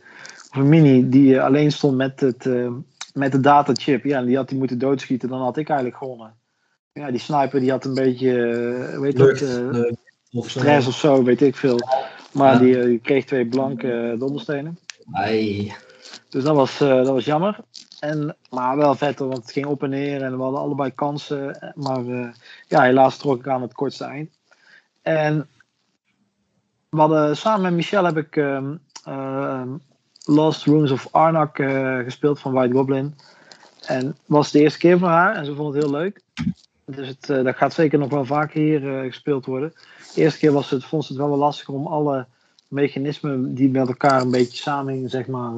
[0.50, 2.50] of een mini die alleen stond met het
[3.16, 4.04] met de datachip.
[4.04, 6.34] Ja, die had hij moeten doodschieten, dan had ik eigenlijk gewonnen.
[6.94, 9.92] Ja, die sniper die had een beetje, uh, weet Lucht, uh,
[10.32, 11.80] of stress of zo, weet ik veel.
[12.32, 14.80] Maar die, die, kreeg twee blanke donderstenen.
[15.12, 15.74] Ai.
[16.30, 17.60] Dus dat was, dat was jammer.
[18.00, 21.74] En, maar wel vet, want het ging op en neer en we hadden allebei kansen.
[21.76, 22.04] Maar
[22.68, 24.30] ja, helaas trok ik aan het kortste eind.
[25.02, 25.48] En
[26.90, 29.70] we hadden, samen met Michel heb ik ehm, ehm,
[30.26, 33.16] Lost Runes of Arnak uh, gespeeld van White Goblin.
[33.86, 36.22] En was de eerste keer voor haar en ze vond het heel leuk.
[36.86, 39.74] Dus het, uh, dat gaat zeker nog wel vaker hier uh, gespeeld worden.
[40.14, 42.26] De eerste keer was het, vond ze het wel wel lastig om alle
[42.68, 45.52] mechanismen die met elkaar een beetje samen, zeg maar,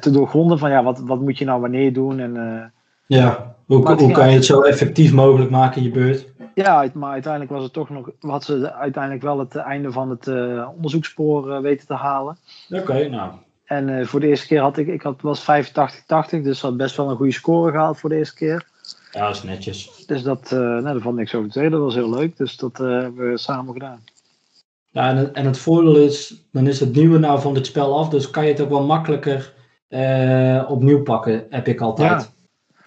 [0.00, 0.58] te doorgronden.
[0.58, 2.18] Van ja, wat, wat moet je nou wanneer doen?
[2.18, 2.72] En,
[3.06, 6.26] ja, hoe, hoe kan je het zo effectief mogelijk maken in je beurt?
[6.62, 10.26] Ja, maar uiteindelijk was het toch nog, had ze uiteindelijk wel het einde van het
[10.26, 12.38] uh, onderzoekspoor uh, weten te halen.
[12.70, 13.32] Oké, nou.
[13.64, 15.44] En uh, voor de eerste keer had ik, ik had, was 85-80,
[16.42, 18.66] dus had best wel een goede score gehaald voor de eerste keer.
[19.12, 20.04] Ja, dat is netjes.
[20.06, 22.36] Dus dat, nou, daar vond ik zo te zeggen, dat was heel leuk.
[22.36, 24.04] Dus dat hebben we samen gedaan.
[24.90, 27.98] Ja, en, het, en het voordeel is, dan is het nieuwe nou van dit spel
[27.98, 29.52] af, dus kan je het ook wel makkelijker
[30.68, 32.22] opnieuw pakken, heb ik altijd.
[32.22, 32.34] Ja.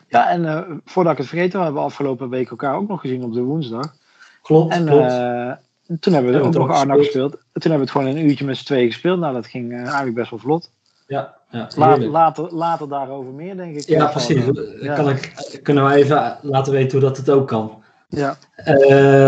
[0.09, 3.23] Ja, en uh, voordat ik het vergeten, we hebben afgelopen week elkaar ook nog gezien
[3.23, 3.95] op de woensdag.
[4.41, 5.11] Klopt, en, klopt.
[5.11, 5.51] Uh,
[5.99, 7.31] toen hebben we ook nog Arnak gespeeld.
[7.31, 9.19] Toen hebben we het gewoon een uurtje met z'n tweeën gespeeld.
[9.19, 10.71] Nou, dat ging uh, eigenlijk best wel vlot.
[11.07, 13.87] Ja, ja later, later, later daarover meer, denk ik.
[13.87, 14.43] Ja, precies.
[14.81, 14.95] Ja.
[14.95, 17.83] Kan ik, kunnen we even laten weten hoe dat het ook kan.
[18.07, 18.37] Ja.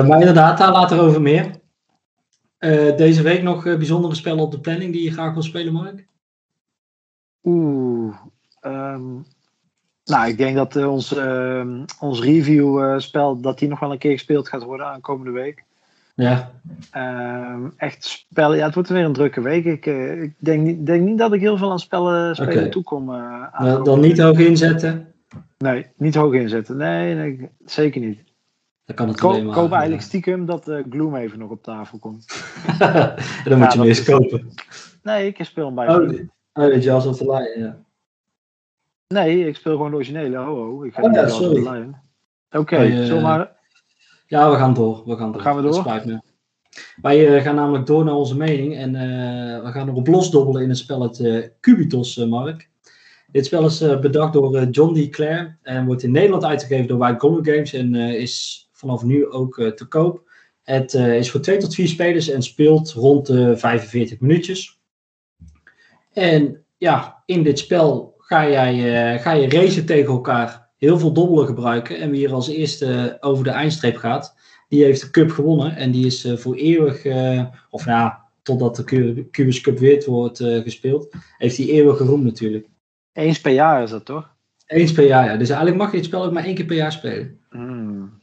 [0.03, 1.59] Maar inderdaad, daar later over meer.
[2.97, 6.05] Deze week nog bijzondere spellen op de planning die je graag wil spelen, Mark?
[7.43, 8.15] Oeh.
[8.61, 9.25] Um,
[10.03, 14.11] nou, ik denk dat uh, ons, uh, ons review-spel dat die nog wel een keer
[14.11, 15.63] gespeeld gaat worden aankomende week.
[16.15, 16.51] Ja.
[16.95, 18.57] Uh, echt spellen.
[18.57, 19.65] Ja, het wordt weer een drukke week.
[19.65, 22.69] Ik, uh, ik denk, niet, denk niet dat ik heel veel aan spellen, spelen okay.
[22.69, 23.09] toekom.
[23.09, 25.13] Uh, dan niet hoog inzetten?
[25.57, 26.77] Nee, niet hoog inzetten.
[26.77, 28.19] Nee, nee zeker niet.
[28.85, 30.07] Dan kan het Ko koop maken, eigenlijk ja.
[30.07, 32.25] stiekem dat Gloom even nog op tafel komt.
[33.45, 34.51] dan moet je hem eerst kopen.
[35.03, 35.87] Nee, ik speel hem bij.
[35.87, 36.09] Oh,
[36.53, 37.77] oh de Jaws of the Lion, ja.
[39.11, 40.37] Nee, ik speel gewoon de originele.
[40.37, 40.83] Ho, ho.
[40.83, 41.61] Ik ga oh, ja, sorry.
[41.61, 41.97] Oké,
[42.57, 43.51] okay, uh, zomaar.
[44.27, 45.03] Ja, we gaan door.
[45.05, 45.41] We gaan door.
[45.41, 45.73] Gaan we door?
[45.73, 46.21] spijt me.
[47.01, 50.69] Wij uh, gaan namelijk door naar onze mening en uh, we gaan erop losdobbelen in
[50.69, 52.69] het spel het Cubitos, Mark.
[53.27, 55.09] Dit spel is bedacht door John D.
[55.09, 59.71] Clare en wordt in Nederland uitgegeven door White Goblin Games en is vanaf nu ook
[59.75, 60.29] te koop.
[60.63, 64.79] Het is voor 2 tot 4 spelers en speelt rond de 45 minuutjes.
[66.13, 71.45] En ja, in dit spel ga, jij, ga je racen tegen elkaar heel veel dobbelen
[71.45, 71.99] gebruiken.
[71.99, 74.35] En wie er als eerste over de eindstreep gaat,
[74.67, 75.75] die heeft de cup gewonnen.
[75.75, 80.39] En die is uh, voor eeuwig, uh, of nou, totdat de Cubus Cup weer wordt
[80.39, 82.67] uh, gespeeld, heeft hij eeuwig geroemd natuurlijk.
[83.13, 84.29] Eens per jaar is dat toch?
[84.65, 85.37] Eens per jaar, ja.
[85.37, 87.39] Dus eigenlijk mag je het spel ook maar één keer per jaar spelen.
[87.49, 88.19] Hmm.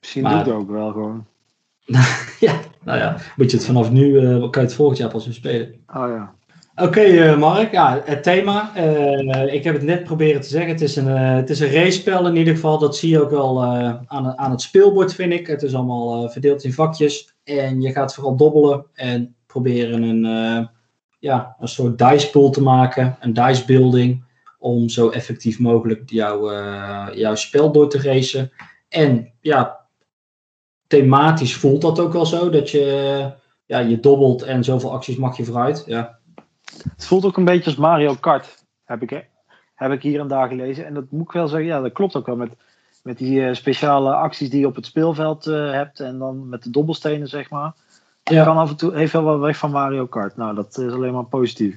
[0.00, 1.26] Misschien maar, doet het ook wel gewoon.
[2.46, 5.34] ja, nou ja, moet je het vanaf nu, kan je het volgend jaar pas weer
[5.34, 5.84] spelen.
[5.86, 6.38] Oh ja.
[6.82, 7.72] Oké, uh, Mark.
[7.72, 8.72] Ja, het thema.
[8.76, 10.70] Uh, ik heb het net proberen te zeggen.
[10.70, 12.78] Het is een, uh, het is een race-spel in ieder geval.
[12.78, 13.64] Dat zie je ook wel
[14.06, 15.46] aan, aan het speelbord, vind ik.
[15.46, 17.34] Het is allemaal verdeeld in vakjes.
[17.44, 20.68] En je gaat vooral dobbelen en proberen een,
[21.18, 23.16] ja, een soort dice pool te maken.
[23.20, 24.24] Een dice building.
[24.58, 26.52] Om zo effectief mogelijk jouw,
[27.14, 28.52] jouw spel door te racen.
[28.88, 29.80] En ja,
[30.86, 32.50] thematisch voelt dat ook wel zo.
[32.50, 33.32] Dat je,
[33.66, 35.84] ja, je dobbelt en zoveel acties mag je vooruit.
[35.86, 36.18] Ja,
[36.94, 39.26] het voelt ook een beetje als Mario Kart, heb ik,
[39.74, 40.86] heb ik hier en daar gelezen.
[40.86, 42.50] En dat moet ik wel zeggen, ja, dat klopt ook wel met,
[43.02, 46.00] met die uh, speciale acties die je op het speelveld uh, hebt.
[46.00, 47.72] En dan met de dobbelstenen, zeg maar.
[48.22, 48.44] Ja.
[48.44, 50.36] Kan af en toe, heeft wel weg van Mario Kart.
[50.36, 51.76] Nou, dat is alleen maar positief.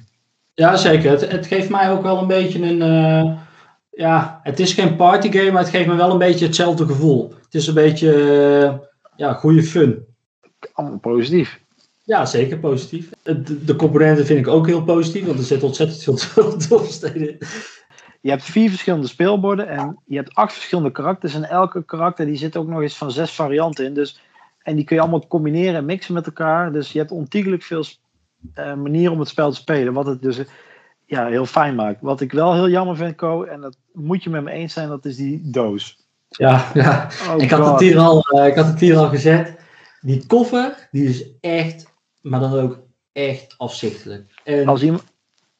[0.54, 1.10] Ja, zeker.
[1.10, 2.80] Het, het geeft mij ook wel een beetje een...
[2.80, 3.38] Uh,
[3.90, 7.34] ja, het is geen partygame, maar het geeft me wel een beetje hetzelfde gevoel.
[7.44, 10.04] Het is een beetje, ja, goede fun.
[10.72, 11.63] Allemaal positief.
[12.06, 13.10] Ja, zeker positief.
[13.22, 17.38] De, de, componenten vind ik ook heel positief, want er zit ontzettend veel in.
[18.20, 21.34] Je hebt vier verschillende speelborden en je hebt acht verschillende karakters.
[21.34, 23.94] En elke karakter die zit ook nog eens van zes varianten in.
[23.94, 24.20] Dus,
[24.62, 26.72] en die kun je allemaal combineren en mixen met elkaar.
[26.72, 27.84] Dus je hebt ontiegelijk veel
[28.54, 29.92] uh, manieren om het spel te spelen.
[29.92, 30.40] Wat het dus
[31.06, 32.00] ja, heel fijn maakt.
[32.00, 34.88] Wat ik wel heel jammer vind, Co, en dat moet je met me eens zijn,
[34.88, 35.98] dat is die doos.
[36.28, 37.08] Ja, ja.
[37.28, 39.56] Oh ik, had het hier al, uh, ik had het hier al gezet.
[40.00, 41.92] Die koffer, die is echt
[42.24, 42.78] maar dan ook
[43.12, 44.40] echt afzichtelijk.
[44.44, 45.02] En Als iemand...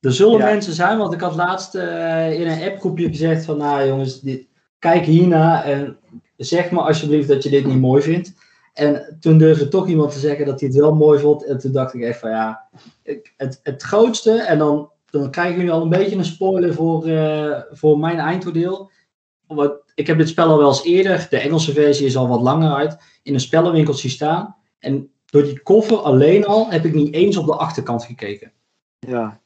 [0.01, 3.87] Er zullen mensen zijn, want ik had laatst uh, in een appgroepje gezegd van, nou
[3.87, 4.47] jongens, dit,
[4.79, 5.99] kijk hierna en
[6.37, 8.33] zeg maar alsjeblieft dat je dit niet mooi vindt.
[8.73, 11.45] En toen durfde toch iemand te zeggen dat hij het wel mooi vond.
[11.45, 12.69] En toen dacht ik echt van ja,
[13.37, 17.61] het, het grootste, en dan, dan krijgen jullie al een beetje een spoiler voor, uh,
[17.71, 18.91] voor mijn eindoordeel.
[19.47, 22.41] Want ik heb dit spel al wel eens eerder, de Engelse versie is al wat
[22.41, 24.57] langer uit, in een spellenwinkeltje staan.
[24.79, 28.53] En door die koffer alleen al heb ik niet eens op de achterkant gekeken.
[28.99, 29.41] Ja.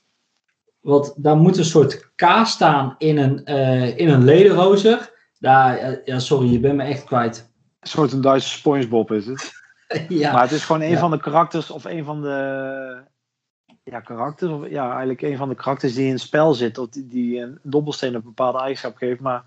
[0.80, 5.12] Want daar moet een soort K staan in een, uh, in een lederhozer.
[5.38, 7.50] Daar, ja, sorry, je bent me echt kwijt.
[7.80, 9.52] Een soort een Duitse Spongebob is het.
[10.08, 10.32] ja.
[10.32, 13.02] Maar het is gewoon een van de karakters of een van de
[13.84, 14.52] ja, karakters.
[14.52, 16.78] Of, ja, eigenlijk een van de karakters die in het spel zit.
[16.78, 19.20] Of die, die een dobbelsteen een bepaalde eigenschap geeft.
[19.20, 19.44] Maar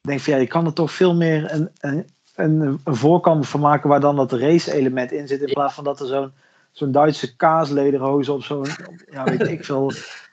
[0.00, 3.48] ik denk van ja, je kan er toch veel meer een, een, een, een voorkant
[3.48, 5.40] van maken waar dan dat race-element in zit.
[5.40, 6.32] In plaats van dat er zo'n
[6.74, 8.66] zo'n Duitse kaaslederhoze op zo'n,
[9.10, 9.92] ja, weet ik veel,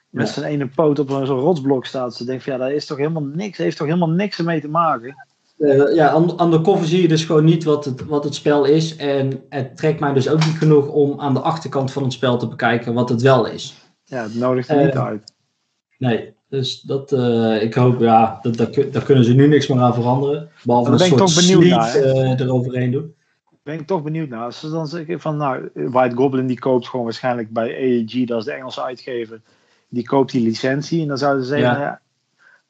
[0.09, 2.15] met zijn ene poot op zo'n rotsblok staat.
[2.15, 4.67] Ze denken van ja, daar is toch helemaal niks, heeft toch helemaal niks mee te
[4.67, 5.15] maken.
[5.57, 8.35] Uh, ja, aan, aan de koffer zie je dus gewoon niet wat het, wat het
[8.35, 8.95] spel is.
[8.95, 12.37] En het trekt mij dus ook niet genoeg om aan de achterkant van het spel
[12.37, 13.75] te bekijken wat het wel is.
[14.03, 15.33] Ja, het nodigt er niet eh, uit.
[15.97, 19.79] Nee, dus dat, uh, ik hoop, ja, dat, dat, daar kunnen ze nu niks meer
[19.79, 20.49] aan veranderen.
[20.63, 23.13] Behalve een soort toch benieuwd naar, uh, eroverheen doen.
[23.63, 24.45] Ben ik toch benieuwd naar.
[24.45, 28.39] Als ze dan zeggen van, nou, White Goblin die koopt gewoon waarschijnlijk bij AEG, dat
[28.39, 29.41] is de Engelse uitgever,
[29.89, 31.01] die koopt die licentie.
[31.01, 31.79] En dan zouden ze zeggen, ja.
[31.79, 32.01] ja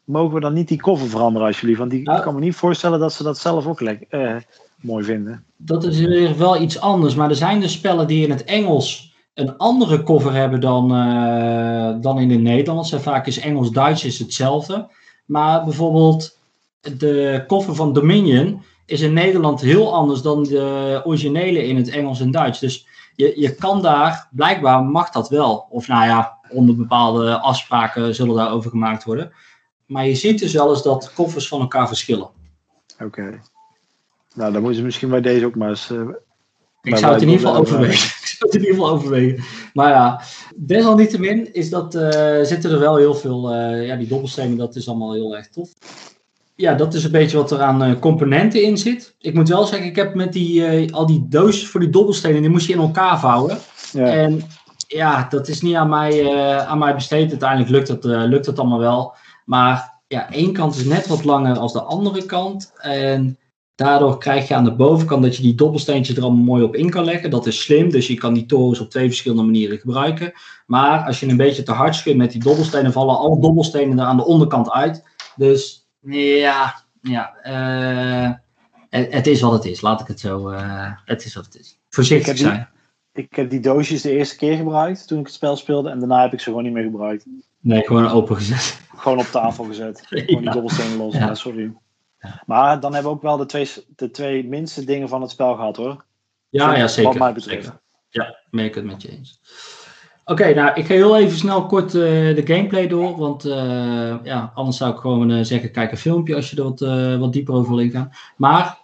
[0.04, 1.80] mogen we dan niet die koffer veranderen alsjeblieft?
[1.80, 4.36] Want die, ik kan me niet voorstellen dat ze dat zelf ook lekker, uh,
[4.82, 5.46] mooi vinden.
[5.58, 9.58] Dat is wel iets anders, maar er zijn dus spellen die in het Engels een
[9.58, 12.92] andere cover hebben dan, uh, dan in het Nederlands.
[12.92, 14.90] En vaak is Engels-Duits is hetzelfde.
[15.26, 16.40] Maar bijvoorbeeld
[16.82, 22.20] de koffer van Dominion is in Nederland heel anders dan de originele in het Engels
[22.20, 22.60] en Duits.
[22.60, 25.68] Dus je, je kan daar, blijkbaar mag dat wel.
[25.70, 29.32] Of nou ja, onder bepaalde afspraken zullen daarover gemaakt worden.
[29.86, 32.30] Maar je ziet dus wel eens dat koffers van elkaar verschillen.
[33.00, 33.42] Oké.
[34.34, 35.90] Nou, dan moeten ze misschien bij deze ook maar eens...
[35.90, 36.10] Uh,
[36.82, 37.94] ik zou het in ieder geval overwegen.
[38.22, 39.44] ik zou het in ieder geval overwegen.
[39.74, 40.22] Maar ja,
[40.56, 43.54] desalniettemin is dat, uh, zitten er wel heel veel...
[43.54, 45.70] Uh, ja, die dobbelstenen, dat is allemaal heel erg tof.
[46.56, 49.16] Ja, dat is een beetje wat er aan componenten in zit.
[49.20, 52.42] Ik moet wel zeggen, ik heb met die, al die doosjes voor die dobbelstenen...
[52.42, 53.58] die moest je in elkaar vouwen.
[53.92, 54.06] Ja.
[54.06, 54.42] En
[54.88, 57.30] ja, dat is niet aan mij, aan mij besteed.
[57.30, 59.16] Uiteindelijk lukt het, lukt het allemaal wel.
[59.46, 62.72] Maar ja, één kant is net wat langer als de andere kant.
[62.78, 63.38] En
[63.82, 66.90] daardoor krijg je aan de bovenkant dat je die dobbelsteentjes er allemaal mooi op in
[66.90, 67.30] kan leggen.
[67.30, 70.34] Dat is slim, dus je kan die torens op twee verschillende manieren gebruiken.
[70.66, 74.06] Maar als je een beetje te hard schudt met die dobbelstenen, vallen alle dobbelstenen er
[74.06, 75.04] aan de onderkant uit.
[75.36, 78.32] Dus ja, ja uh,
[78.90, 79.82] het, het, is wat het is.
[79.82, 80.50] Laat ik het zo.
[80.50, 81.80] Uh, het is wat het is.
[81.90, 82.70] Voorzichtig zijn.
[83.14, 85.90] Ik heb die doosjes de eerste keer gebruikt toen ik het spel speelde.
[85.90, 87.26] En daarna heb ik ze gewoon niet meer gebruikt.
[87.60, 88.82] Nee, gewoon open gezet.
[88.96, 90.02] Gewoon op tafel gezet.
[90.08, 91.14] Gewoon die dobbelstenen los.
[91.14, 91.36] Ja.
[91.36, 91.74] sorry.
[92.46, 95.56] Maar dan hebben we ook wel de twee, de twee minste dingen van het spel
[95.56, 96.06] gehad hoor.
[96.50, 97.12] Ja, ja zeker.
[97.12, 97.64] Wat mij betreft.
[97.64, 97.80] Zeker.
[98.10, 99.40] Ja, ben ik het met je eens.
[100.26, 102.02] Oké, nou ik ga heel even snel kort uh,
[102.36, 103.18] de gameplay door.
[103.18, 106.64] Want uh, ja, anders zou ik gewoon uh, zeggen: kijk een filmpje als je er
[106.64, 106.80] wat,
[107.20, 108.12] wat dieper over wil ingaan.
[108.38, 108.80] Maar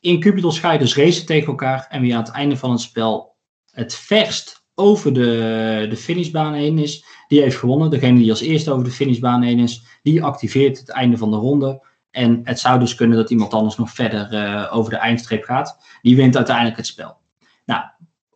[0.00, 1.86] in Cubitos ga je dus racen tegen elkaar.
[1.88, 3.36] En wie aan het einde van het spel
[3.70, 7.90] het verst over de, de finishbaan heen is, die heeft gewonnen.
[7.90, 11.36] Degene die als eerste over de finishbaan heen is, die activeert het einde van de
[11.36, 11.82] ronde.
[12.12, 15.78] En het zou dus kunnen dat iemand anders nog verder uh, over de eindstreep gaat.
[16.02, 17.16] Die wint uiteindelijk het spel.
[17.64, 17.82] Nou,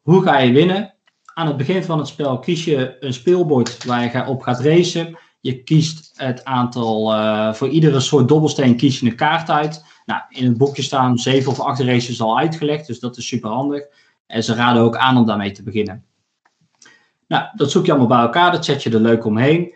[0.02, 0.94] hoe ga je winnen?
[1.24, 5.18] Aan het begin van het spel kies je een speelbord waar je op gaat racen.
[5.40, 9.84] Je kiest het aantal, uh, voor iedere soort dobbelsteen kies je een kaart uit.
[10.06, 13.50] Nou, in het boekje staan zeven of acht races al uitgelegd, dus dat is super
[13.50, 13.82] handig.
[14.26, 16.04] En ze raden ook aan om daarmee te beginnen.
[17.28, 19.74] Nou, dat zoek je allemaal bij elkaar, dat zet je er leuk omheen.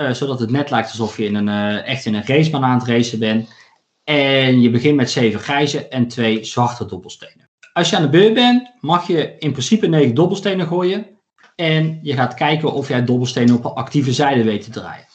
[0.00, 2.78] Uh, zodat het net lijkt alsof je in een, uh, echt in een racebaan aan
[2.78, 3.48] het racen bent.
[4.04, 7.50] En je begint met zeven grijze en twee zwarte dobbelstenen.
[7.72, 11.06] Als je aan de beurt bent, mag je in principe negen dobbelstenen gooien.
[11.54, 15.06] En je gaat kijken of jij dobbelstenen op een actieve zijde weet te draaien.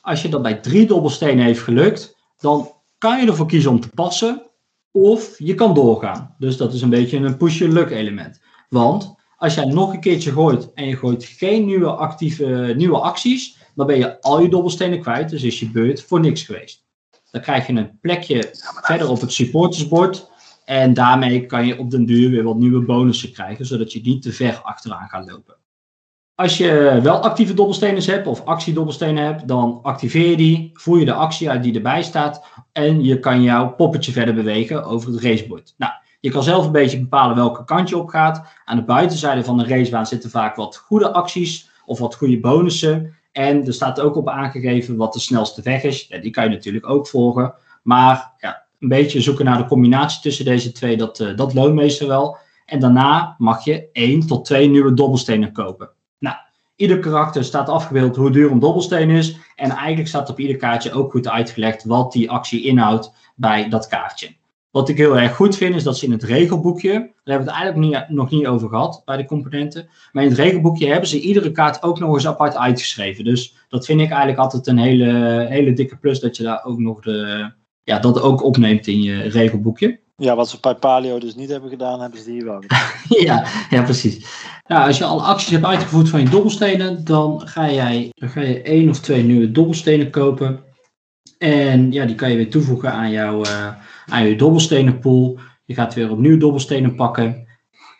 [0.00, 3.88] Als je dat bij drie dobbelstenen heeft gelukt, dan kan je ervoor kiezen om te
[3.88, 4.50] passen.
[4.90, 6.34] Of je kan doorgaan.
[6.38, 8.40] Dus dat is een beetje een push-your-luck element.
[8.68, 13.58] Want als jij nog een keertje gooit en je gooit geen nieuwe actieve nieuwe acties,
[13.74, 15.30] dan ben je al je dobbelstenen kwijt.
[15.30, 16.84] Dus is je beurt voor niks geweest.
[17.30, 18.50] Dan krijg je een plekje
[18.82, 20.30] verder op het supportersbord.
[20.64, 24.22] En daarmee kan je op den duur weer wat nieuwe bonussen krijgen, zodat je niet
[24.22, 25.56] te ver achteraan gaat lopen.
[26.34, 31.04] Als je wel actieve dobbelstenen hebt of actiedobbelstenen hebt, dan activeer je die, voer je
[31.04, 35.22] de actie uit die erbij staat en je kan jouw poppetje verder bewegen over het
[35.22, 35.74] racebord.
[35.76, 38.46] Nou, je kan zelf een beetje bepalen welke kant je op gaat.
[38.64, 43.16] Aan de buitenzijde van de racebaan zitten vaak wat goede acties of wat goede bonussen.
[43.34, 46.06] En er staat ook op aangegeven wat de snelste weg is.
[46.08, 47.54] Ja, die kan je natuurlijk ook volgen.
[47.82, 51.74] Maar ja, een beetje zoeken naar de combinatie tussen deze twee, dat, uh, dat loont
[51.74, 52.36] meestal wel.
[52.66, 55.90] En daarna mag je één tot twee nieuwe dobbelstenen kopen.
[56.18, 56.36] Nou,
[56.76, 59.36] ieder karakter staat afgebeeld hoe duur een dobbelsteen is.
[59.56, 63.86] En eigenlijk staat op ieder kaartje ook goed uitgelegd wat die actie inhoudt bij dat
[63.86, 64.34] kaartje.
[64.74, 67.52] Wat ik heel erg goed vind, is dat ze in het regelboekje, daar hebben we
[67.52, 71.08] het eigenlijk niet, nog niet over gehad bij de componenten, maar in het regelboekje hebben
[71.08, 73.24] ze iedere kaart ook nog eens apart uitgeschreven.
[73.24, 76.78] Dus dat vind ik eigenlijk altijd een hele, hele dikke plus, dat je daar ook
[76.78, 77.50] nog de,
[77.82, 80.00] ja, dat ook opneemt in je regelboekje.
[80.16, 82.62] Ja, wat ze bij Palio dus niet hebben gedaan, hebben ze hier wel
[83.26, 84.26] ja, ja, precies.
[84.66, 88.40] Nou, als je alle acties hebt uitgevoerd van je dobbelstenen, dan ga, jij, dan ga
[88.40, 90.62] je één of twee nieuwe dobbelstenen kopen.
[91.38, 93.68] En ja, die kan je weer toevoegen aan jouw, uh,
[94.06, 95.38] aan je dobbelstenenpool.
[95.64, 97.46] Je gaat weer opnieuw dobbelstenen pakken.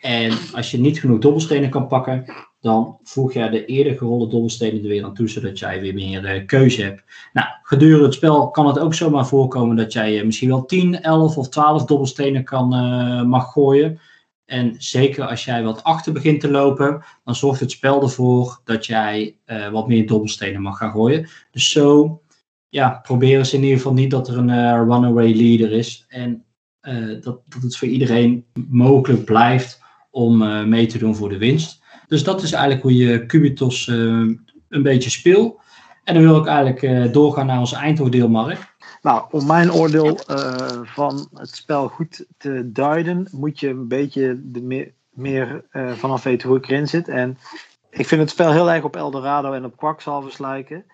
[0.01, 2.25] En als je niet genoeg dobbelstenen kan pakken,
[2.65, 6.35] dan voeg je de eerder gerolde dobbelstenen er weer aan toe, zodat jij weer meer
[6.35, 7.03] uh, keuze hebt.
[7.33, 11.01] Nou, gedurende het spel kan het ook zomaar voorkomen dat jij uh, misschien wel 10,
[11.01, 13.99] 11 of 12 dobbelstenen kan, uh, mag gooien.
[14.45, 18.85] En zeker als jij wat achter begint te lopen, dan zorgt het spel ervoor dat
[18.85, 19.35] jij
[19.71, 21.27] wat meer dobbelstenen mag gaan gooien.
[21.51, 22.21] Dus zo
[22.75, 26.05] ja, proberen ze in ieder geval niet dat er een runaway leader is.
[26.07, 26.45] En
[27.21, 30.37] dat, dat het voor iedereen mogelijk blijft om
[30.69, 31.83] mee te doen voor de winst.
[32.07, 35.61] Dus dat is eigenlijk hoe je Cubitos een beetje speelt.
[36.03, 38.75] En dan wil ik eigenlijk doorgaan naar onze eindoordeel, Mark.
[39.01, 40.19] Nou, om mijn oordeel
[40.83, 46.49] van het spel goed te duiden, moet je een beetje de meer, meer vanaf weten
[46.49, 47.07] hoe ik erin zit.
[47.07, 47.37] En
[47.89, 50.85] ik vind het spel heel erg op Eldorado en op Quacksalvers lijken.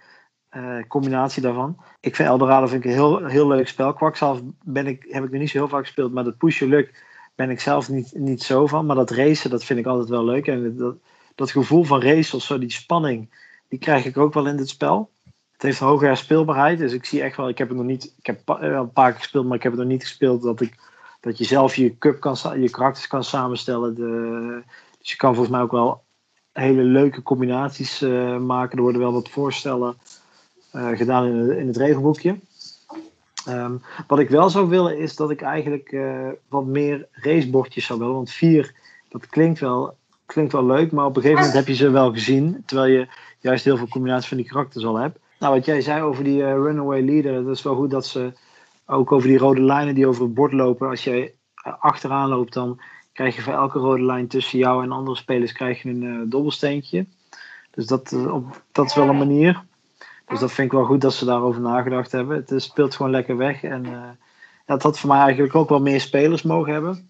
[0.51, 1.77] Eh, combinatie daarvan.
[1.99, 3.93] Ik vind Eldorado vind ik een heel, heel leuk spel.
[3.93, 6.73] Kwakzalf ben ik, heb ik nog niet zo heel vaak gespeeld, maar dat push your
[6.73, 7.03] luck
[7.35, 8.85] ben ik zelf niet, niet zo van.
[8.85, 10.47] Maar dat racen, dat vind ik altijd wel leuk.
[10.47, 10.95] En dat,
[11.35, 13.29] dat gevoel van race of zo, die spanning,
[13.67, 15.11] die krijg ik ook wel in dit spel.
[15.51, 18.13] Het heeft een hoge speelbaarheid, dus ik zie echt wel, ik heb het nog niet,
[18.17, 20.61] ik heb wel een paar keer gespeeld, maar ik heb het nog niet gespeeld dat,
[20.61, 20.75] ik,
[21.19, 23.95] dat je zelf je cup kan, je karakters kan samenstellen.
[23.95, 24.63] De,
[24.99, 26.03] dus je kan volgens mij ook wel
[26.51, 28.77] hele leuke combinaties uh, maken.
[28.77, 29.95] Er worden wel wat voorstellen
[30.71, 32.39] gedaan in, in, het regelboekje.
[33.47, 37.99] Um, wat ik wel zou willen is dat ik eigenlijk uh, wat meer racebordjes zou
[37.99, 38.13] willen.
[38.13, 38.75] Want vier,
[39.09, 42.11] dat klinkt wel, klinkt wel leuk, maar op een gegeven moment heb je ze wel
[42.13, 42.63] gezien.
[42.65, 43.07] Terwijl je
[43.39, 45.19] juist heel veel combinaties van die karakters al hebt.
[45.39, 48.33] Nou, wat jij zei over die runaway leader, dat is wel goed dat ze
[48.85, 50.89] ook over die rode lijnen die over het bord lopen.
[50.89, 51.33] Als jij
[51.79, 52.81] achteraan loopt, dan
[53.13, 57.05] krijg je voor elke rode lijn tussen jou en andere spelers krijg je een dobbelsteentje.
[57.71, 59.63] Dus dat, op, dat is wel een manier.
[60.31, 62.35] Dus dat vind ik wel goed dat ze daarover nagedacht hebben.
[62.37, 63.63] Het is, speelt gewoon lekker weg.
[63.63, 64.09] En uh,
[64.65, 67.09] dat had voor mij eigenlijk ook wel meer spelers mogen hebben.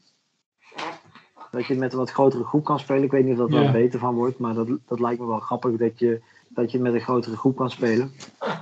[1.52, 3.04] Dat je met een wat grotere groep kan spelen.
[3.04, 3.72] Ik weet niet of dat er ja.
[3.72, 4.40] beter van wordt.
[4.40, 7.56] Maar dat, dat lijkt me wel grappig dat je, dat je met een grotere groep
[7.56, 8.12] kan spelen.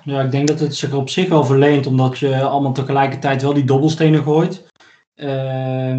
[0.04, 1.86] Ja, ik denk dat het zich op zich wel verleent.
[1.86, 4.68] Omdat je allemaal tegelijkertijd wel die dobbelstenen gooit.
[5.16, 5.98] Uh,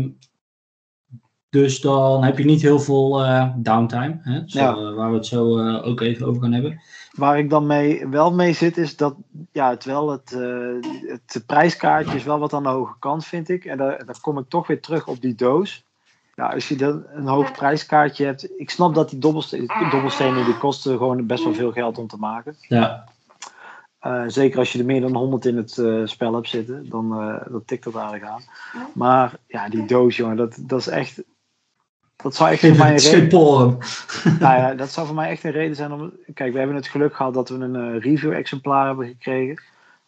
[1.50, 4.18] dus dan heb je niet heel veel uh, downtime.
[4.22, 4.42] Hè?
[4.46, 4.76] Zo, ja.
[4.76, 6.80] uh, waar we het zo uh, ook even over gaan hebben.
[7.12, 9.14] Waar ik dan mee, wel mee zit, is dat
[9.52, 10.36] ja, het, wel het,
[11.26, 13.64] het prijskaartje is wel wat aan de hoge kant, vind ik.
[13.64, 15.84] En daar, daar kom ik toch weer terug op die doos.
[16.34, 18.60] Ja, als je dan een hoog prijskaartje hebt.
[18.60, 22.16] Ik snap dat die dobbelstenen, dobbelstenen die kosten gewoon best wel veel geld om te
[22.16, 22.56] maken.
[22.60, 23.04] Ja.
[24.26, 27.10] zeker als je er meer dan 100 in het spel hebt zitten, dan
[27.50, 28.42] dat tikt dat aardig aan.
[28.94, 31.22] Maar ja, die doos, jongen, dat, dat is echt
[32.22, 33.78] dat zou echt voor mij een reden...
[34.38, 36.12] nou ja, dat zou voor mij echt een reden zijn om...
[36.34, 39.62] Kijk, we hebben het geluk gehad dat we een uh, review-exemplaar hebben gekregen.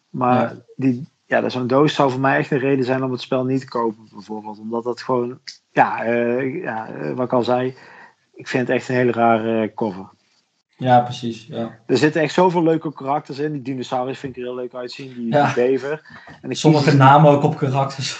[0.09, 0.55] Maar ja.
[0.75, 3.59] die, ja, zo'n doos zou voor mij echt een reden zijn om het spel niet
[3.59, 4.59] te kopen, bijvoorbeeld.
[4.59, 5.39] Omdat dat gewoon...
[5.71, 7.75] Ja, uh, ja wat ik al zei,
[8.33, 10.09] ik vind het echt een hele rare cover.
[10.83, 11.45] Ja, precies.
[11.49, 11.79] Ja.
[11.85, 13.51] Er zitten echt zoveel leuke karakters in.
[13.51, 15.13] Die dinosaurus vind ik er heel leuk uitzien.
[15.13, 15.45] Die, ja.
[15.45, 16.01] die bever.
[16.41, 16.93] En Sommige kies...
[16.93, 18.19] namen ook op karakters.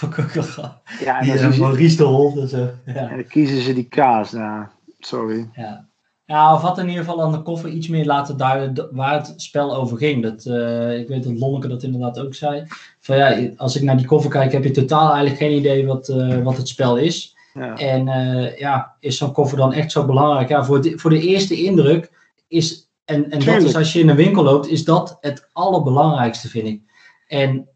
[1.04, 2.34] ja, en die dan Maurice de Hol.
[2.34, 2.94] Dus, uh, ja.
[2.94, 4.32] En dan kiezen ze die kaas.
[4.32, 4.66] Nou,
[4.98, 5.48] sorry.
[5.54, 5.86] Ja.
[6.26, 9.32] Ja, of wat in ieder geval aan de koffer iets meer laten duiden waar het
[9.36, 10.22] spel over ging.
[10.22, 12.64] Dat, uh, ik weet dat Lonneke dat inderdaad ook zei.
[13.00, 16.08] Van ja, als ik naar die koffer kijk, heb je totaal eigenlijk geen idee wat,
[16.08, 17.36] uh, wat het spel is.
[17.54, 17.76] Ja.
[17.76, 20.48] En uh, ja, is zo'n koffer dan echt zo belangrijk?
[20.48, 22.10] Ja, voor de, voor de eerste indruk
[22.48, 26.48] is, en, en dat is als je in een winkel loopt, is dat het allerbelangrijkste,
[26.48, 26.82] vind ik.
[27.26, 27.68] En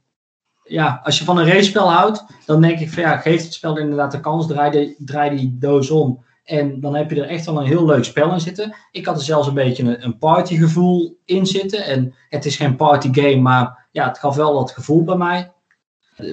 [0.65, 3.79] ja, als je van een race-spel houdt, dan denk ik van ja, geef het spel
[3.79, 6.25] inderdaad de kans, draai, de, draai die doos om.
[6.45, 8.75] En dan heb je er echt wel een heel leuk spel in zitten.
[8.91, 11.85] Ik had er zelfs een beetje een, een partygevoel in zitten.
[11.85, 15.53] En het is geen partygame, maar ja, het gaf wel dat gevoel bij mij.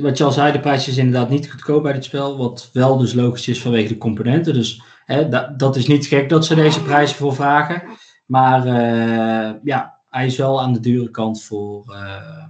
[0.01, 2.37] Wat je al zei, de prijs is inderdaad niet goedkoop bij dit spel.
[2.37, 4.53] Wat wel dus logisch is vanwege de componenten.
[4.53, 7.83] Dus hè, dat, dat is niet gek dat ze deze prijzen voor vragen.
[8.25, 12.45] Maar uh, ja, hij is wel aan de dure kant voor, uh,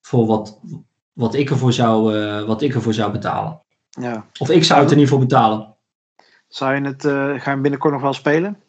[0.00, 0.60] voor wat,
[1.12, 3.60] wat, ik ervoor zou, uh, wat ik ervoor zou betalen.
[3.90, 4.26] Ja.
[4.38, 5.74] Of ik zou het er niet voor betalen.
[6.48, 8.60] Zou je het, ga je hem binnenkort nog wel spelen?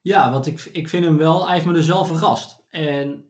[0.00, 2.62] Ja, want ik, ik vind hem wel, hij heeft me dus wel verrast.
[2.70, 3.28] En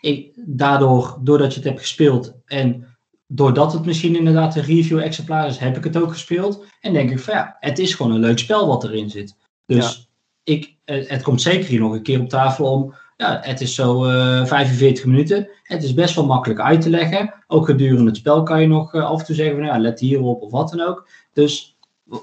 [0.00, 5.58] ik, daardoor, doordat je het hebt gespeeld en doordat het misschien inderdaad een review-exemplaar is,
[5.58, 6.64] heb ik het ook gespeeld.
[6.80, 9.36] En denk ik van ja, het is gewoon een leuk spel wat erin zit.
[9.66, 10.06] Dus ja
[10.48, 12.94] ik, eh, het komt zeker hier nog een keer op tafel om.
[13.16, 15.48] Ja, het is zo uh, 45 minuten.
[15.62, 17.34] Het is best wel makkelijk uit te leggen.
[17.46, 20.00] Ook gedurende het spel kan je nog uh, af en toe zeggen: van, ja, let
[20.00, 21.08] hierop of wat dan ook.
[21.32, 21.78] Dus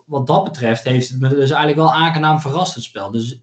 [0.06, 3.12] wat dat betreft heeft het me dus eigenlijk wel aangenaam verrast, het spel.
[3.12, 3.42] Dus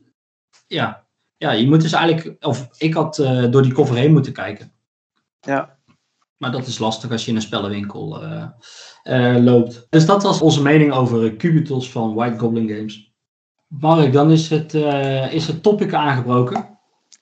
[0.67, 1.07] ja,
[1.37, 2.45] ja je moet dus eigenlijk.
[2.45, 4.73] Of ik had uh, door die koffer heen moeten kijken.
[5.41, 5.79] Ja.
[6.37, 8.23] Maar dat is lastig als je in een spellenwinkel
[9.41, 9.87] loopt.
[9.91, 13.12] Dus dat was onze mening over Cubitles van White Goblin Games.
[13.81, 16.69] Mark, dan is het, uh, is het topic aangebroken.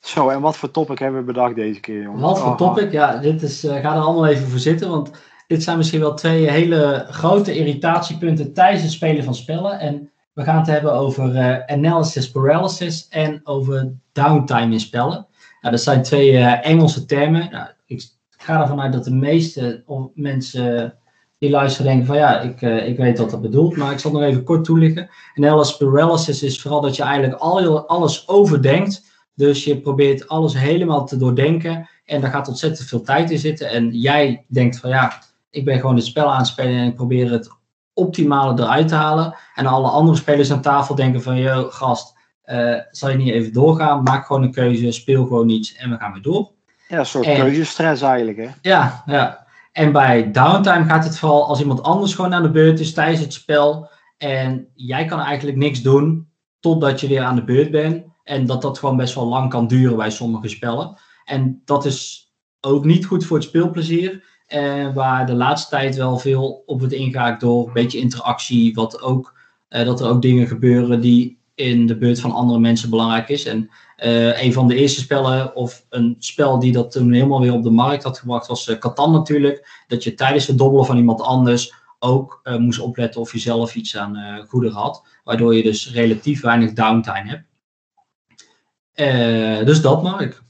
[0.01, 2.21] Zo, en wat voor topic hebben we bedacht deze keer, jongen?
[2.21, 2.93] Wat voor oh, topic?
[2.93, 5.11] Ja, dit is, uh, ga er allemaal even voor zitten, want
[5.47, 9.79] dit zijn misschien wel twee hele grote irritatiepunten tijdens het spelen van spellen.
[9.79, 15.27] En we gaan het hebben over uh, analysis paralysis en over downtime in spellen.
[15.61, 17.51] Nou, dat zijn twee Engelse termen.
[17.51, 20.95] Nou, ik ga ervan uit dat de meeste mensen
[21.41, 24.11] die luisteren denken van ja, ik, uh, ik weet wat dat bedoelt, maar ik zal
[24.11, 25.11] nog even kort toelichten.
[25.35, 29.09] Analysis paralysis is vooral dat je eigenlijk al, alles overdenkt.
[29.35, 33.71] Dus je probeert alles helemaal te doordenken en daar gaat ontzettend veel tijd in zitten.
[33.71, 36.95] En jij denkt van ja, ik ben gewoon het spel aan het spelen en ik
[36.95, 37.51] probeer het
[37.93, 39.35] optimale eruit te halen.
[39.55, 43.53] En alle andere spelers aan tafel denken van, joh, gast, eh, zal je niet even
[43.53, 44.03] doorgaan.
[44.03, 46.51] Maak gewoon een keuze, speel gewoon iets en we gaan weer door.
[46.89, 48.49] Ja, een soort keuzestress eigenlijk, hè?
[48.63, 49.49] Ja, ja.
[49.73, 53.21] En bij downtime gaat het vooral als iemand anders gewoon aan de beurt is tijdens
[53.21, 53.91] het spel.
[54.17, 56.29] En jij kan eigenlijk niks doen
[56.61, 58.05] totdat je weer aan de beurt bent.
[58.25, 60.99] En dat dat gewoon best wel lang kan duren bij sommige spellen.
[61.25, 62.29] En dat is
[62.61, 64.29] ook niet goed voor het speelplezier.
[64.55, 68.75] Uh, waar de laatste tijd wel veel op wordt ingehaakt door een beetje interactie.
[68.75, 72.91] Wat ook, uh, dat er ook dingen gebeuren die in de beurt van andere mensen
[72.91, 73.45] belangrijk is.
[73.45, 73.71] En
[74.05, 77.63] uh, een van de eerste spellen, of een spel die dat toen helemaal weer op
[77.63, 79.85] de markt had gebracht, was Catan natuurlijk.
[79.89, 83.97] Dat je tijdens het dobbelen van iemand anders ook moest opletten of je zelf iets
[83.97, 85.07] aan goederen had.
[85.25, 87.45] Waardoor je dus relatief weinig downtime
[88.95, 89.67] hebt.
[89.67, 90.43] dus dat, Mark.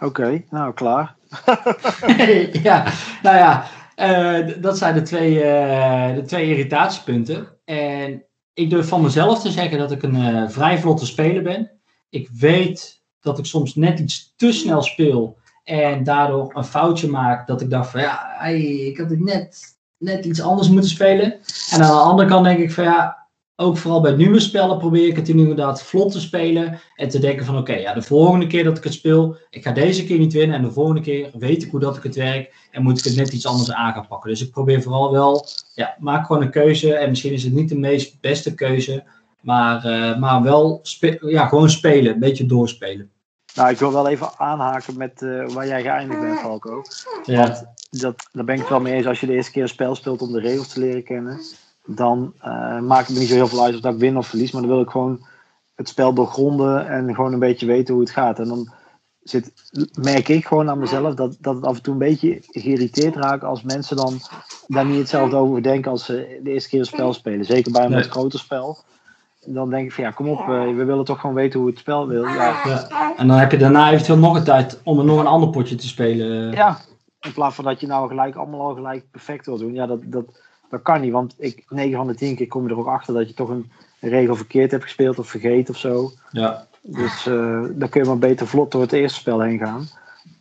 [0.00, 1.16] Oké, nou klaar.
[2.68, 3.66] ja, nou ja,
[4.00, 7.48] uh, dat zijn de twee, uh, de twee irritatiepunten.
[7.64, 8.24] En
[8.60, 11.70] ik durf van mezelf te zeggen dat ik een uh, vrij vlotte speler ben.
[12.08, 17.46] Ik weet dat ik soms net iets te snel speel en daardoor een foutje maak
[17.46, 19.60] dat ik dacht van ja, ik had het net,
[19.98, 21.32] net iets anders moeten spelen.
[21.70, 23.19] En aan de andere kant denk ik van ja,
[23.60, 26.80] ook vooral bij nieuwe spellen probeer ik het inderdaad vlot te spelen.
[26.96, 29.72] En te denken van oké, ja, de volgende keer dat ik het speel, ik ga
[29.72, 30.56] deze keer niet winnen.
[30.56, 32.54] En de volgende keer weet ik hoe dat ik het werk.
[32.70, 34.30] En moet ik het net iets anders aan gaan pakken.
[34.30, 36.94] Dus ik probeer vooral wel, ja, maak gewoon een keuze.
[36.94, 39.04] En misschien is het niet de meest beste keuze.
[39.40, 40.82] Maar, uh, maar wel
[41.20, 43.10] ja, gewoon spelen, een beetje doorspelen.
[43.54, 46.82] Nou, ik wil wel even aanhaken met uh, waar jij geëindigd bent, Falco.
[47.24, 47.42] Ja.
[47.42, 49.68] Want dat, daar ben ik het wel mee eens als je de eerste keer een
[49.68, 51.40] spel speelt om de regels te leren kennen
[51.94, 54.26] dan uh, maakt het me niet zo heel veel uit of dat ik win of
[54.26, 54.50] verlies.
[54.50, 55.26] Maar dan wil ik gewoon
[55.74, 58.38] het spel doorgronden en gewoon een beetje weten hoe het gaat.
[58.38, 58.72] En dan
[59.22, 59.52] zit,
[59.94, 63.44] merk ik gewoon aan mezelf dat, dat het af en toe een beetje geïrriteerd raakt
[63.44, 64.20] als mensen dan
[64.66, 67.44] daar niet hetzelfde over denken als ze de eerste keer een spel spelen.
[67.44, 68.78] Zeker bij een wat groter spel.
[69.44, 71.78] Dan denk ik van ja, kom op, uh, we willen toch gewoon weten hoe het
[71.78, 72.24] spel wil.
[72.24, 72.60] Ja.
[72.64, 73.14] ja.
[73.16, 75.74] En dan heb je daarna eventueel nog een tijd om er nog een ander potje
[75.74, 76.52] te spelen.
[76.52, 76.78] Ja,
[77.20, 79.74] in plaats van dat je nou gelijk allemaal al gelijk perfect wil doen.
[79.74, 80.24] Ja, dat, dat,
[80.70, 83.14] dat kan niet, want ik, 9 van de 10 keer kom je er ook achter
[83.14, 86.10] dat je toch een, regel verkeerd hebt gespeeld of vergeten of zo.
[86.30, 86.66] Ja.
[86.82, 89.88] Dus uh, dan kun je maar beter vlot door het eerste spel heen gaan.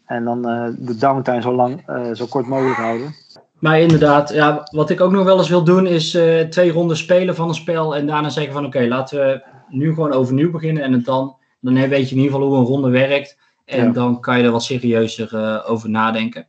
[0.05, 3.15] En dan uh, de downtime zo, lang, uh, zo kort mogelijk houden.
[3.59, 6.17] Maar inderdaad, ja, wat ik ook nog wel eens wil doen is
[6.49, 7.95] twee ronden spelen van een spel.
[7.95, 10.83] En daarna zeggen van oké, laten we nu gewoon overnieuw beginnen.
[10.83, 13.37] En het dan, dan weet je in ieder geval hoe een ronde werkt.
[13.65, 13.91] En ja.
[13.91, 16.47] dan kan je er wat serieuzer over nadenken.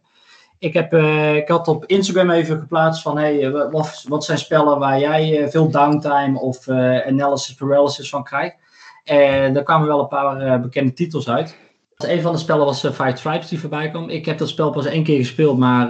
[0.61, 4.39] Ik, heb, uh, ik had op Instagram even geplaatst van hey, eh, wat, wat zijn
[4.39, 8.57] spellen waar jij uh, veel downtime of uh, analysis paralysis van krijgt.
[9.05, 11.57] En daar kwamen wel een paar bekende titels uit.
[11.97, 14.09] Een van de spellen was Five Tribes die voorbij kwam.
[14.09, 15.89] Ik heb dat spel pas één keer gespeeld, maar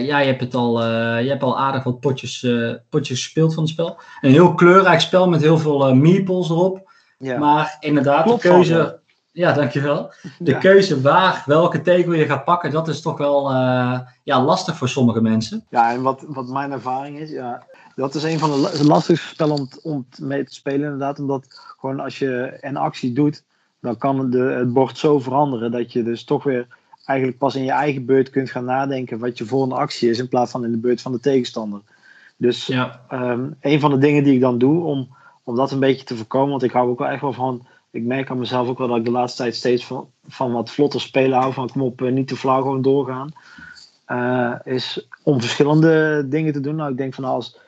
[0.00, 0.82] jij hebt het al,
[1.18, 2.46] je hebt al aardig wat potjes,
[2.90, 4.00] potjes gespeeld van het spel.
[4.20, 6.90] Een heel kleurrijk spel met heel veel meeples erop.
[7.18, 7.38] Ja.
[7.38, 9.01] Maar inderdaad, Klopt de keuze.
[9.32, 10.12] Ja, dankjewel.
[10.38, 10.58] De ja.
[10.58, 14.88] keuze waar, welke tegel je gaat pakken, dat is toch wel uh, ja, lastig voor
[14.88, 15.64] sommige mensen.
[15.68, 19.54] Ja, en wat, wat mijn ervaring is, ja, dat is een van de lastigste spellen
[19.54, 21.18] om, om mee te spelen inderdaad.
[21.18, 23.42] Omdat gewoon als je een actie doet,
[23.80, 26.66] dan kan de, het bord zo veranderen dat je dus toch weer
[27.04, 30.28] eigenlijk pas in je eigen beurt kunt gaan nadenken wat je volgende actie is in
[30.28, 31.80] plaats van in de beurt van de tegenstander.
[32.36, 33.00] Dus ja.
[33.12, 35.08] um, een van de dingen die ik dan doe om,
[35.42, 38.02] om dat een beetje te voorkomen, want ik hou ook wel echt wel van ik
[38.02, 41.00] merk aan mezelf ook wel dat ik de laatste tijd steeds van, van wat vlotter
[41.00, 41.52] spelen hou.
[41.52, 43.32] Van kom op, eh, niet te flauw, gewoon doorgaan.
[44.08, 46.76] Uh, is om verschillende dingen te doen.
[46.76, 47.58] Nou, ik denk van als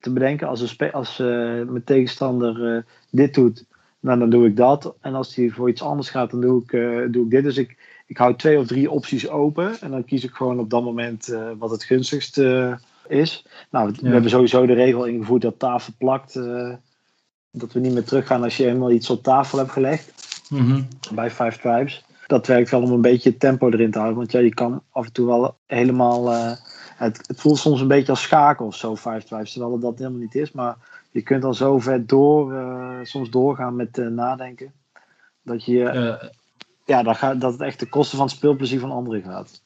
[0.00, 1.26] te bedenken, als, een als uh,
[1.62, 3.64] mijn tegenstander uh, dit doet,
[4.00, 4.94] nou, dan doe ik dat.
[5.00, 6.70] En als hij voor iets anders gaat, dan doe ik,
[7.12, 7.44] doe ik dit.
[7.44, 9.80] Dus ik, ik hou twee of drie opties open.
[9.80, 13.46] En dan kies ik gewoon op dat moment wat het gunstigste is.
[13.70, 14.02] Nou, we, ja.
[14.02, 16.34] we hebben sowieso de regel ingevoerd dat tafel plakt
[17.58, 20.12] dat we niet meer teruggaan als je helemaal iets op tafel hebt gelegd.
[20.48, 22.04] Mm Bij Five Tribes.
[22.26, 24.18] Dat werkt wel om een beetje tempo erin te houden.
[24.18, 26.32] Want ja, je kan af en toe wel helemaal.
[26.32, 26.52] Uh,
[26.96, 29.52] het, het, voelt soms een beetje als schaken of zo, Five Tribes.
[29.52, 30.52] Terwijl het dat helemaal niet is.
[30.52, 30.76] Maar
[31.10, 34.72] je kunt al zo ver door, uh, soms doorgaan met uh, nadenken.
[35.42, 36.18] Dat je.
[36.84, 39.62] ja, dat, gaat, dat het echt de kosten van het speelplezier van anderen gaat.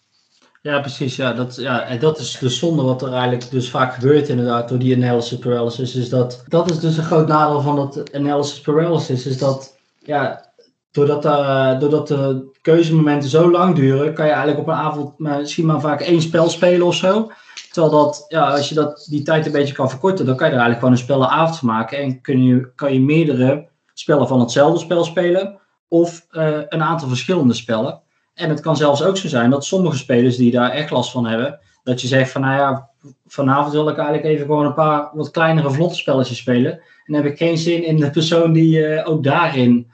[0.63, 1.17] Ja, precies.
[1.17, 4.69] Ja, dat, ja, en dat is de zonde wat er eigenlijk dus vaak gebeurt inderdaad
[4.69, 5.95] door die analysis paralysis.
[5.95, 9.27] Is dat, dat is dus een groot nadeel van dat analysis paralysis.
[9.27, 10.53] Is dat, ja,
[10.91, 15.67] doordat, uh, doordat de keuzemomenten zo lang duren, kan je eigenlijk op een avond misschien
[15.67, 17.31] maar vaak één spel spelen of zo.
[17.73, 20.53] Terwijl dat, ja, als je dat, die tijd een beetje kan verkorten, dan kan je
[20.53, 21.99] er eigenlijk gewoon een spellenavond van maken.
[21.99, 25.59] En kun je, kan je meerdere spellen van hetzelfde spel spelen.
[25.89, 28.01] Of uh, een aantal verschillende spellen.
[28.41, 31.26] En het kan zelfs ook zo zijn dat sommige spelers die daar echt last van
[31.26, 32.88] hebben, dat je zegt van nou ja,
[33.26, 36.80] vanavond wil ik eigenlijk even gewoon een paar wat kleinere vlotte spelletjes spelen.
[37.07, 39.91] En heb ik geen zin in de persoon die ook daarin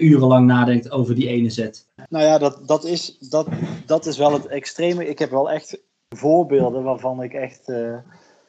[0.00, 1.86] urenlang nadenkt over die ene zet.
[2.08, 3.46] Nou ja, dat, dat, is, dat,
[3.86, 5.08] dat is wel het extreme.
[5.08, 7.72] Ik heb wel echt voorbeelden waarvan ik echt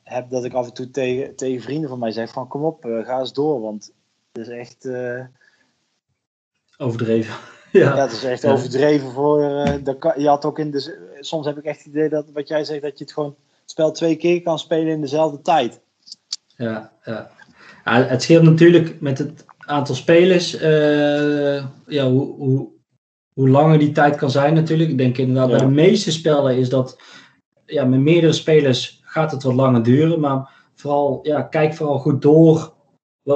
[0.03, 2.83] heb dat ik af en toe tegen, tegen vrienden van mij zeg van kom op,
[3.03, 3.61] ga eens door.
[3.61, 3.91] Want
[4.31, 4.89] het is echt...
[6.77, 7.33] Overdreven.
[7.72, 9.41] Ja, het is echt overdreven voor.
[9.41, 9.74] Uh,
[10.15, 12.82] je had ook in de, soms heb ik echt het idee dat wat jij zegt,
[12.82, 15.82] dat je het gewoon het spel twee keer kan spelen in dezelfde tijd.
[16.55, 17.30] Ja, ja.
[17.86, 20.61] ja het scheelt natuurlijk met het aantal spelers.
[20.61, 22.67] Uh, ja, hoe, hoe,
[23.34, 24.89] hoe langer die tijd kan zijn, natuurlijk.
[24.89, 26.97] Ik denk inderdaad, bij de meeste spellen is dat.
[27.65, 30.20] Ja, met meerdere spelers gaat het wat langer duren.
[30.20, 32.74] Maar vooral, ja, kijk vooral goed door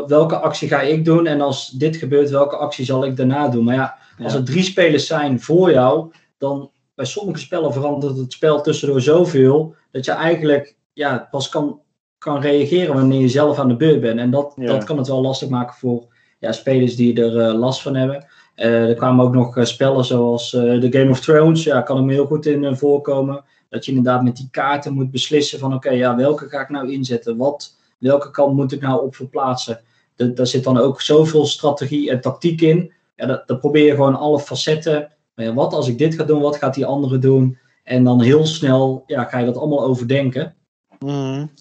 [0.01, 1.27] welke actie ga ik doen?
[1.27, 3.63] En als dit gebeurt, welke actie zal ik daarna doen?
[3.63, 8.33] Maar ja, als er drie spelers zijn voor jou, dan bij sommige spellen verandert het
[8.33, 11.79] spel tussendoor zoveel dat je eigenlijk ja, pas kan,
[12.17, 14.19] kan reageren wanneer je zelf aan de beurt bent.
[14.19, 16.05] En dat, dat kan het wel lastig maken voor
[16.39, 18.25] ja, spelers die er uh, last van hebben.
[18.55, 21.63] Uh, er kwamen ook nog uh, spellen zoals de Game of Thrones.
[21.63, 23.43] Ja, kan er me heel goed in voorkomen.
[23.69, 26.91] Dat je inderdaad met die kaarten moet beslissen van oké, ja, welke ga ik nou
[26.91, 27.37] inzetten?
[27.37, 29.81] Wat, welke kant moet ik nou op verplaatsen?
[30.15, 32.91] daar zit dan ook zoveel strategie en tactiek in.
[33.15, 35.11] Ja, dat, dat probeer je gewoon alle facetten.
[35.35, 37.57] Maar wat als ik dit ga doen, wat gaat die andere doen?
[37.83, 40.55] En dan heel snel ja, ga je dat allemaal overdenken.
[40.99, 41.51] Mm.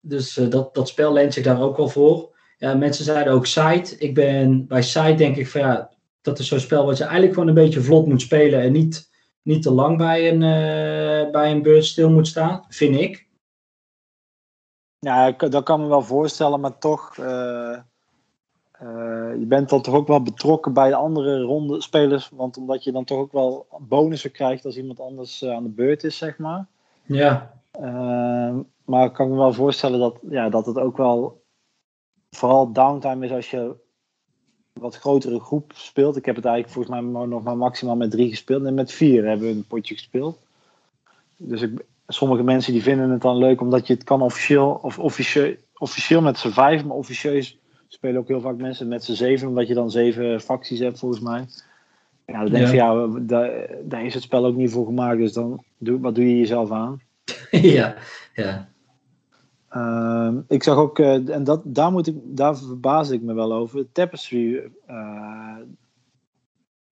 [0.00, 2.36] Dus uh, dat, dat spel leent zich daar ook wel voor.
[2.56, 3.98] Ja, mensen zeiden ook site.
[3.98, 5.90] Ik ben bij site denk ik van ja,
[6.20, 9.10] dat is zo'n spel wat je eigenlijk gewoon een beetje vlot moet spelen en niet,
[9.42, 13.28] niet te lang bij een, uh, bij een beurt stil moet staan, vind ik.
[14.98, 17.16] Ja, dat kan me wel voorstellen, maar toch.
[17.16, 17.78] Uh,
[19.38, 22.30] je bent dan toch ook wel betrokken bij de andere ronde spelers.
[22.32, 25.68] Want omdat je dan toch ook wel bonussen krijgt als iemand anders uh, aan de
[25.68, 26.66] beurt is, zeg maar.
[27.02, 27.52] Ja.
[28.84, 31.42] maar ik kan me wel voorstellen dat, ja, dat het ook wel
[32.30, 33.74] vooral downtime is als je
[34.72, 36.16] wat grotere groep speelt.
[36.16, 38.64] Ik heb het eigenlijk volgens mij nog maar maximaal met drie gespeeld.
[38.64, 40.38] En met vier hebben we een potje gespeeld.
[41.36, 44.98] Dus ik, sommige mensen die vinden het dan leuk omdat je het kan officieel, of
[44.98, 47.58] officieel, officieel met z'n vijf, maar officieus
[47.92, 51.20] spelen ook heel vaak mensen met z'n zeven, omdat je dan zeven facties hebt volgens
[51.20, 51.46] mij.
[52.26, 52.92] Ja, dan denk je ja.
[52.92, 56.28] ja, daar, daar, is het spel ook niet voor gemaakt, dus dan doe, wat doe
[56.28, 57.00] je jezelf aan?
[57.50, 57.94] ja,
[58.34, 58.68] ja.
[59.70, 63.52] Uh, ik zag ook, uh, en dat, daar, moet ik, daar verbaas ik me wel
[63.52, 65.56] over, Tapestry, uh,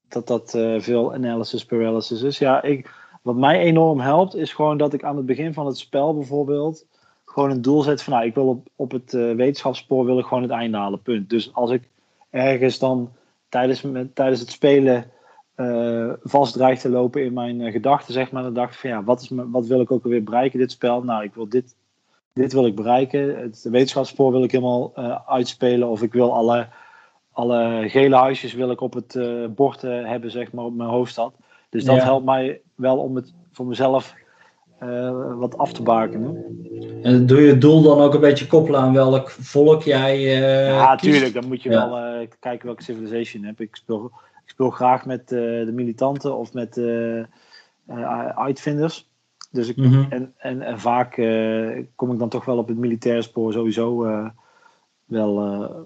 [0.09, 2.39] dat dat uh, veel analysis paralysis is.
[2.39, 5.79] Ja, ik, wat mij enorm helpt, is gewoon dat ik aan het begin van het
[5.79, 6.87] spel bijvoorbeeld
[7.33, 10.25] gewoon een doel zet van nou, ik wil op, op het uh, wetenschapsspoor wil ik
[10.25, 11.31] gewoon het einde halen, punt.
[11.31, 11.89] Dus als ik
[12.31, 13.11] ergens dan
[13.49, 15.11] tijdens, met, tijdens het spelen
[15.57, 18.91] uh, vast dreig te lopen in mijn uh, gedachten, zeg maar, dan dacht ik van
[18.91, 21.03] ja, wat, is me, wat wil ik ook alweer bereiken dit spel?
[21.03, 21.75] Nou, ik wil dit,
[22.33, 23.41] dit wil ik bereiken.
[23.41, 26.69] Het wetenschapsspoor wil ik helemaal uitspelen of ik wil alle,
[27.33, 29.19] alle gele huisjes wil ik op het
[29.55, 31.35] bord hebben, zeg maar, op mijn hoofdstad.
[31.69, 34.15] Dus dat helpt mij wel om het voor mezelf
[34.83, 36.45] uh, wat af te bakenen.
[37.03, 40.19] En doe je het doel dan ook een beetje koppelen aan welk volk jij.
[40.19, 41.35] Uh, ja, tuurlijk.
[41.35, 43.61] Dan moet je wel uh, kijken welke civilization heb.
[43.61, 44.13] Ik speel,
[44.45, 46.81] ik speel graag met de militanten of met
[48.35, 49.09] uitvinders.
[49.51, 50.07] Dus ik, mm -hmm.
[50.11, 51.15] en, en, en, vaak
[51.95, 53.97] kom ik dan toch wel op het militaire spoor sowieso
[55.05, 55.35] wel,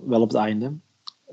[0.06, 0.72] wel op het einde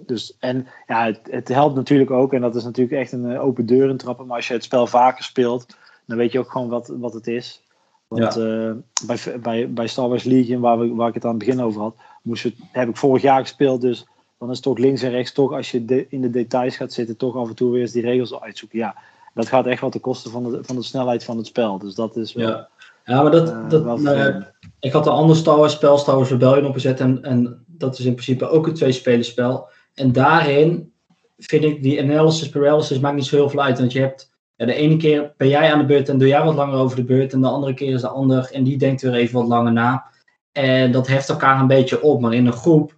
[0.06, 3.44] dus, en ja, het, het, helpt natuurlijk ook, en dat is natuurlijk echt een eh,
[3.44, 4.28] open deur trappen.
[4.28, 5.78] Maar als je het spel vaker speelt,
[6.12, 7.62] dan weet je ook gewoon wat, wat het is.
[8.08, 8.72] Want uh,
[9.06, 11.82] bij, bij, bij Star Wars Legion, waar, we, waar ik het aan het begin over
[11.82, 13.82] had, moest het, heb ik vorig jaar gespeeld.
[13.82, 14.06] Dus
[14.38, 16.94] dan is het toch links en rechts, toch als je de, in de details gaat
[16.94, 18.80] zitten, toch af en toe weer eens die regels uitzoeken.
[18.80, 18.96] Ja,
[19.34, 21.78] dat gaat echt wat de kosten van de, van de snelheid van het spel.
[21.78, 22.50] Dus dat is wel.
[22.50, 22.70] Ja,
[23.06, 23.50] ja maar dat.
[23.50, 24.44] Uh, dat nou,
[24.80, 27.00] ik had een ander Star Wars spel, Star Wars Rebellion, opgezet.
[27.00, 29.68] En, en dat is in principe ook een twee-spelerspel.
[29.94, 30.92] En daarin
[31.38, 33.80] vind ik die analysis paralysis maakt niet zo heel veel uit.
[33.80, 34.31] Want je hebt
[34.62, 36.96] ja, de ene keer ben jij aan de beurt en doe jij wat langer over
[36.96, 37.34] de beurt.
[37.34, 40.06] En de andere keer is de ander en die denkt weer even wat langer na.
[40.52, 42.22] En dat heft elkaar een beetje op.
[42.22, 42.96] Maar in een groep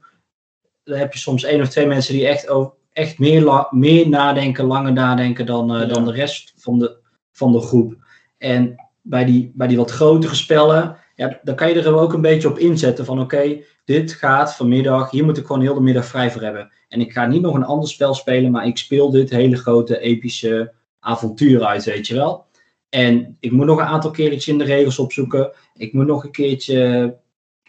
[0.84, 4.66] dan heb je soms één of twee mensen die echt, over, echt meer, meer nadenken,
[4.66, 6.98] langer nadenken dan, uh, dan de rest van de,
[7.32, 7.96] van de groep.
[8.38, 12.22] En bij die, bij die wat grotere spellen, ja, dan kan je er ook een
[12.22, 16.06] beetje op inzetten van oké, dit gaat vanmiddag, hier moet ik gewoon heel de middag
[16.06, 16.72] vrij voor hebben.
[16.88, 20.00] En ik ga niet nog een ander spel spelen, maar ik speel dit hele grote
[20.00, 22.46] epische avontuur uit, weet je wel.
[22.90, 25.52] En ik moet nog een aantal keertjes in de regels opzoeken.
[25.76, 27.18] Ik moet nog een keertje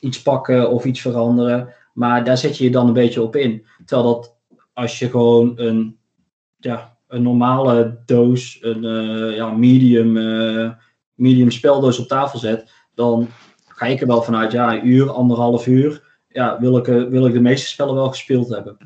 [0.01, 1.75] iets pakken of iets veranderen.
[1.95, 3.67] Maar daar zet je je dan een beetje op in.
[3.85, 4.37] Terwijl dat
[4.73, 5.99] als je gewoon een,
[6.57, 10.71] ja, een normale doos, een uh, ja, medium, uh,
[11.15, 13.29] medium speldoos op tafel zet, dan
[13.67, 17.33] ga ik er wel vanuit, ja, een uur, anderhalf uur ja, wil, ik, wil ik
[17.33, 18.77] de meeste spellen wel gespeeld hebben.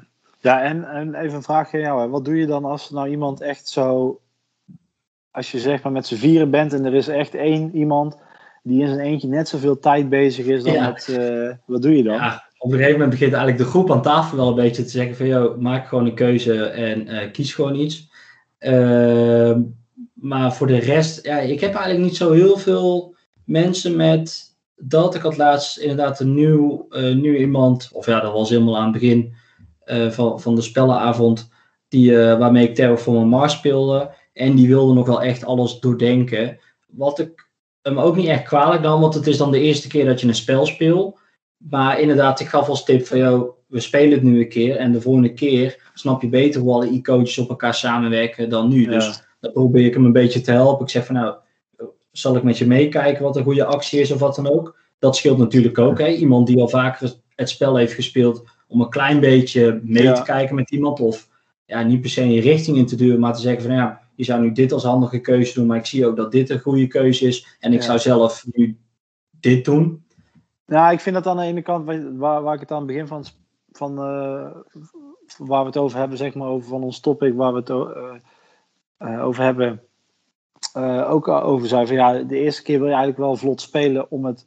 [0.41, 2.11] Ja, en, en even een vraag aan jou.
[2.11, 4.21] Wat doe je dan als nou iemand echt zo...
[5.39, 8.17] Als je zeg maar met z'n vieren bent en er is echt één iemand
[8.63, 11.09] die in zijn eentje net zoveel tijd bezig is dan met...
[11.11, 12.15] Uh, wat doe je dan?
[12.15, 14.91] Ja, op een gegeven moment begint eigenlijk de groep aan tafel wel een beetje te
[14.91, 15.27] zeggen van...
[15.27, 18.11] Joh, maak gewoon een keuze en uh, kies gewoon iets.
[18.61, 19.57] Uh,
[20.13, 23.15] maar voor de rest, ja, ik heb eigenlijk niet zo heel veel
[23.45, 25.15] mensen met dat.
[25.15, 28.93] Ik had laatst inderdaad een nieuw, uh, nieuw iemand, of ja, dat was helemaal aan
[28.93, 29.35] het begin
[30.11, 31.51] van, van de spellenavond,
[31.89, 34.11] die, waarmee ik Terraform Mars speelde.
[34.39, 36.59] En die wilde nog wel echt alles doordenken.
[36.87, 37.49] Wat ik
[37.83, 40.27] hem ook niet echt kwalijk dan, want het is dan de eerste keer dat je
[40.27, 41.19] een spel speelt.
[41.57, 44.77] Maar inderdaad, ik gaf als tip van, joh, we spelen het nu een keer.
[44.77, 48.83] En de volgende keer snap je beter hoe alle e-coaches op elkaar samenwerken dan nu.
[48.83, 48.91] Ja.
[48.91, 50.85] Dus dan probeer ik hem een beetje te helpen.
[50.85, 51.35] Ik zeg van, nou,
[52.13, 54.77] zal ik met je meekijken wat een goede actie is of wat dan ook.
[54.99, 55.99] Dat scheelt natuurlijk ook.
[55.99, 56.09] Hè?
[56.09, 60.13] Iemand die al vaker het spel heeft gespeeld, om een klein beetje mee ja.
[60.13, 61.01] te kijken met iemand.
[61.01, 61.29] Of
[61.65, 64.25] ja, niet per se een richting in te duwen, maar te zeggen van ja, je
[64.25, 66.87] zou nu dit als handige keuze doen, maar ik zie ook dat dit een goede
[66.87, 67.57] keuze is.
[67.61, 67.85] En ik ja.
[67.85, 68.79] zou zelf nu
[69.31, 70.05] dit doen.
[70.67, 73.07] Ja, ik vind dat aan de ene kant, waar, waar ik het aan het begin
[73.07, 73.25] van,
[73.73, 74.51] van uh,
[75.39, 78.15] waar we het over hebben, zeg maar, over van ons topic, waar we het uh,
[78.99, 79.83] uh, over hebben,
[81.09, 84.25] ook over zei van ja, de eerste keer wil je eigenlijk wel vlot spelen om
[84.25, 84.47] het,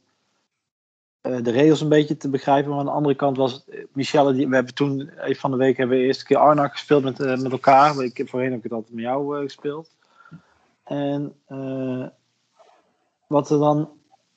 [1.22, 2.70] de regels een beetje te begrijpen.
[2.70, 5.56] Maar aan de andere kant was het, Michelle, die, we hebben toen, even van de
[5.56, 8.02] week hebben we eerste keer Arnak gespeeld met, met elkaar.
[8.02, 9.90] Ik voorheen heb ik het altijd met jou gespeeld.
[10.84, 11.34] En
[13.26, 13.90] wat er dan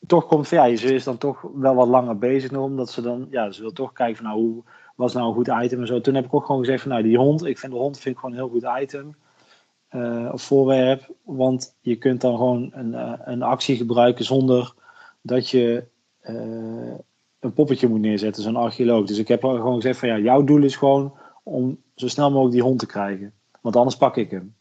[0.08, 3.52] toch komt ja, ze is dan toch wel wat langer bezig omdat ze dan, ja,
[3.52, 4.64] ze wil toch kijken van nou, hoe
[4.96, 6.02] was nou een goed item en zo.
[6.02, 8.16] Toen heb ik ook gewoon gezegd van nou, die hond, ik vind de hond vind
[8.16, 9.16] ik gewoon een heel goed item
[10.32, 11.10] of voorwerp.
[11.24, 12.94] Want je kunt dan gewoon een,
[13.32, 14.74] een actie gebruiken zonder
[15.22, 15.84] dat je
[17.40, 19.06] een poppetje moet neerzetten, zo'n archeoloog.
[19.06, 21.14] Dus ik heb gewoon gezegd van ja, jouw doel is gewoon
[21.44, 23.34] om zo snel mogelijk die hond te krijgen.
[23.62, 24.56] Want anders pak ik hem.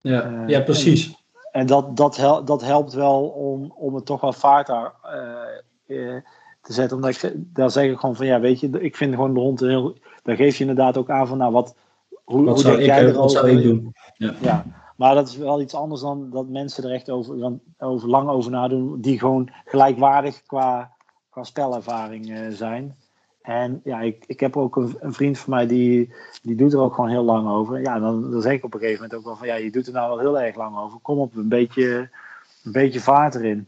[0.00, 1.06] Ja, ja precies.
[1.06, 4.92] En, en, dat, dat, hel dat helpt wel om, om het toch wel vaart daar
[6.64, 6.96] te zetten.
[6.96, 9.60] Omdat ik, daar zeg ik gewoon van ja, weet je, ik vind gewoon de hond
[9.60, 9.96] heel...
[10.22, 11.76] Daar geef je inderdaad ook aan van nou, wat,
[12.24, 13.92] hoe, wat hoe zou, ik, jij wat zou ik doen?
[14.14, 14.34] Ja.
[14.40, 14.64] ja.
[14.96, 18.50] maar dat is wel iets anders dan dat mensen er echt over, over lang over
[18.50, 20.93] nadoen, die gewoon gelijkwaardig qua,
[21.34, 22.96] qua spelervaring uh, zijn.
[23.42, 26.78] En ja, ik, ik heb ook een, een, vriend van mij die, die doet er
[26.78, 27.80] ook gewoon heel lang over.
[27.80, 29.86] Ja, dan, dan zeg ik op een gegeven moment ook wel van ja, je doet
[29.86, 30.98] er nou wel heel erg lang over.
[31.02, 32.08] Kom op een beetje,
[32.64, 33.66] een beetje vaart erin.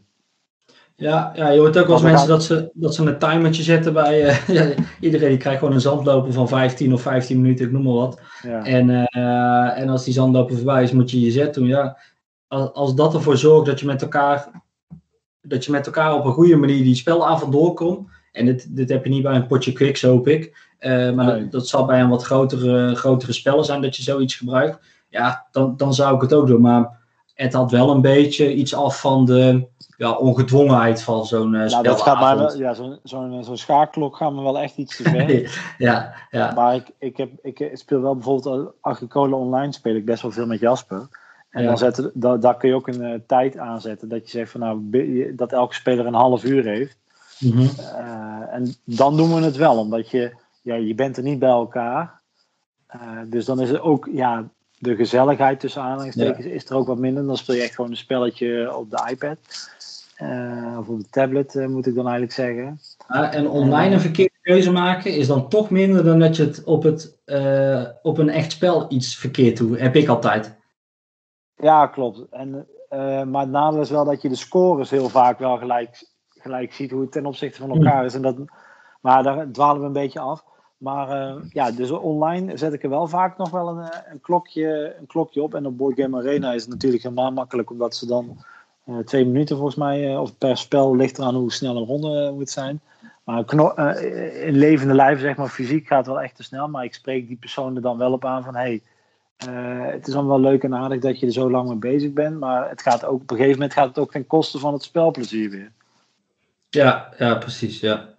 [0.95, 3.93] Ja, ja, je hoort ook wel eens mensen dat ze, dat ze een timertje zetten
[3.93, 5.29] bij uh, ja, iedereen.
[5.29, 8.21] Die krijgt gewoon een zandloper van 15 of 15 minuten, ik noem maar wat.
[8.41, 8.63] Ja.
[8.63, 11.67] En, uh, en als die zandloper voorbij is, moet je je zet doen.
[11.67, 11.97] Ja,
[12.47, 14.49] als, als dat ervoor zorgt dat je met elkaar,
[15.47, 18.09] dat je met elkaar op een goede manier die spelavond doorkomt.
[18.31, 20.65] En dit, dit heb je niet bij een potje quiks, hoop ik.
[20.79, 21.41] Uh, maar nee.
[21.41, 24.79] dat, dat, zal bij een wat grotere, grotere spellen zijn dat je zoiets gebruikt.
[25.09, 26.61] Ja, dan, dan zou ik het ook doen.
[26.61, 26.99] Maar
[27.33, 29.67] het had wel een beetje iets af van de
[29.97, 34.15] ja, ongedwongenheid van zo'n uh, nou, dat gaat maar wel, ja, zo'n zo'n zo schaakklok
[34.15, 35.59] gaat me wel echt iets te ver.
[35.87, 36.53] ja, ja.
[36.53, 40.45] Maar ik, ik, heb, ik speel wel bijvoorbeeld Agricole Online speel ik best wel veel
[40.45, 41.07] met Jasper.
[41.49, 41.67] En ja.
[41.67, 44.09] dan zetten, da, daar kun je ook een uh, tijd aanzetten.
[44.09, 46.97] Dat je zegt van nou, dat elke speler een half uur heeft.
[47.39, 47.69] Mm -hmm.
[47.79, 50.31] uh, en dan doen we het wel, omdat je,
[50.61, 52.19] ja, je bent er niet bij elkaar.
[53.25, 56.51] dus dan is het ook, ja, de gezelligheid tussen aanhalingstekens ja.
[56.51, 57.25] is er ook wat minder.
[57.25, 59.37] Dan speel je echt gewoon een spelletje op de iPad.
[60.21, 62.79] Uh, of op de tablet uh, moet ik dan eigenlijk zeggen.
[63.07, 66.63] Ah, en online een verkeerde keuze maken is dan toch minder dan dat je het
[66.63, 69.79] op, het, uh, op een echt spel iets verkeerd doet.
[69.79, 70.55] Heb ik altijd.
[71.57, 72.25] Ja, klopt.
[72.31, 72.67] En,
[73.29, 76.91] maar het nadeel is wel dat je de scores heel vaak wel gelijk, gelijk ziet
[76.91, 78.13] hoe het ten opzichte van elkaar is.
[78.13, 78.35] En dat,
[79.01, 80.43] maar daar dwalen we een beetje af.
[80.77, 84.95] Maar uh, ja, dus online zet ik er wel vaak nog wel een, een, klokje,
[84.99, 85.55] een klokje op.
[85.55, 88.37] En op Board Game Arena is het natuurlijk helemaal makkelijk, omdat ze dan
[89.05, 92.81] twee minuten volgens mij, of per spel ligt eraan hoe snel een ronde moet zijn.
[93.23, 93.57] Maar
[94.45, 96.67] in levende lijf, zeg maar, fysiek gaat wel echt te snel.
[96.67, 98.81] Maar ik spreek die persoon er dan wel op aan van, hey,
[99.91, 102.39] het is wel leuk en aardig dat je er zo lang mee bezig bent.
[102.39, 104.83] Maar het gaat ook, op een gegeven moment gaat het ook ten koste van het
[104.83, 105.71] spelplezier weer.
[106.69, 108.15] Ja, ja precies, ja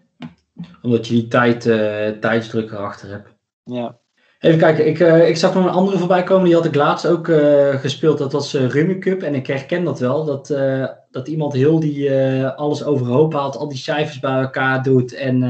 [0.83, 3.29] omdat je die tijd, uh, tijdsdruk erachter hebt.
[3.65, 3.99] Ja.
[4.39, 6.45] Even kijken, ik, uh, ik zag nog een andere voorbij komen.
[6.45, 7.27] Die had ik laatst ook
[7.81, 8.19] gespeeld.
[8.19, 9.23] Dat was Rummy Cup.
[9.23, 10.25] En ik herken dat wel.
[10.25, 10.47] Dat,
[11.11, 12.15] dat iemand heel die
[12.45, 13.57] alles overhoop haalt.
[13.57, 15.15] Al die cijfers bij elkaar doet.
[15.15, 15.43] En,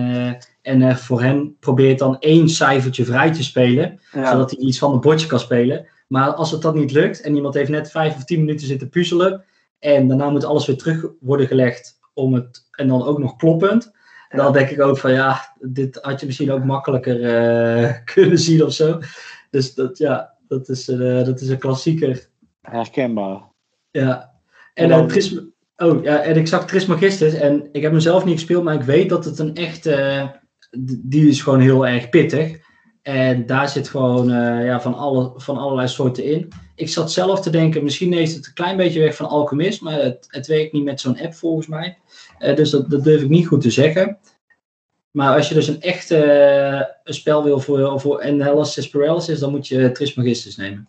[0.68, 4.00] en voor hem probeert dan één cijfertje vrij te spelen.
[4.12, 4.30] Ja.
[4.30, 5.86] Zodat hij iets van een bordje kan spelen.
[6.06, 7.20] Maar als het dat niet lukt.
[7.20, 9.44] En iemand heeft net vijf of tien minuten zitten puzzelen.
[9.78, 11.98] En daarna moet alles weer terug worden gelegd.
[12.14, 13.96] Om het, en dan ook nog kloppend
[14.28, 18.64] dan denk ik ook van ja, dit had je misschien ook makkelijker uh, kunnen zien
[18.64, 18.98] of zo.
[19.50, 22.28] Dus dat, ja, dat is, uh, dat is een klassieker.
[22.62, 23.42] Herkenbaar.
[23.90, 24.32] Ja.
[24.74, 25.06] En.
[25.06, 25.40] Tris,
[25.76, 28.82] oh, ja, en ik zag Trismegistus en ik heb hem zelf niet gespeeld, maar ik
[28.82, 29.86] weet dat het een echt...
[30.98, 32.66] die is gewoon heel erg pittig.
[33.02, 34.28] En daar zit gewoon
[34.64, 36.48] ja, van, alle, van allerlei soorten in.
[36.74, 40.02] Ik zat zelf te denken, misschien heeft het een klein beetje weg van Alchemist, maar
[40.02, 41.98] het, het werkt niet met zo'n app volgens mij.
[42.38, 44.18] Uh, dus dat, dat durf ik niet goed te zeggen.
[45.10, 49.68] Maar als je dus een echt een spel wil voor, voor Analysis Paralysis, dan moet
[49.68, 50.88] je Trismegistus nemen.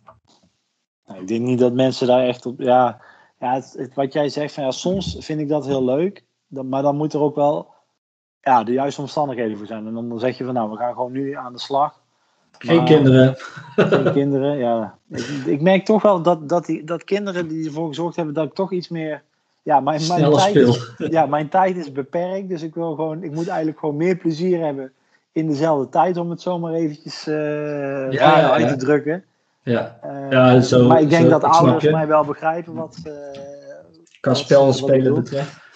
[1.19, 2.61] Ik denk niet dat mensen daar echt op.
[2.61, 3.01] Ja,
[3.39, 3.63] ja
[3.93, 6.25] wat jij zegt, van, ja, soms vind ik dat heel leuk.
[6.47, 7.73] Maar dan moet er ook wel
[8.49, 9.87] ja, de juiste omstandigheden voor zijn.
[9.87, 11.99] En dan zeg je van nou, we gaan gewoon nu aan de slag.
[12.57, 13.35] Geen kinderen.
[13.75, 14.97] Geen kinderen, ja.
[15.09, 18.45] Ik, ik, merk toch wel dat, dat, die, dat kinderen die ervoor gezorgd hebben dat
[18.45, 19.21] ik toch iets meer.
[19.63, 22.49] Ja, mijn, mijn, tijd, is, ja, mijn tijd is beperkt.
[22.49, 24.91] Dus ik wil gewoon, ik moet eigenlijk gewoon meer plezier hebben
[25.31, 29.23] in dezelfde tijd, om het zomaar eventjes uh, ja, uit te drukken.
[29.63, 32.97] Ja, uh, ja zo, maar ik denk zo, dat ouders mij wel begrijpen wat.
[33.07, 33.13] Uh,
[34.19, 35.68] Qua spel spelen betreft.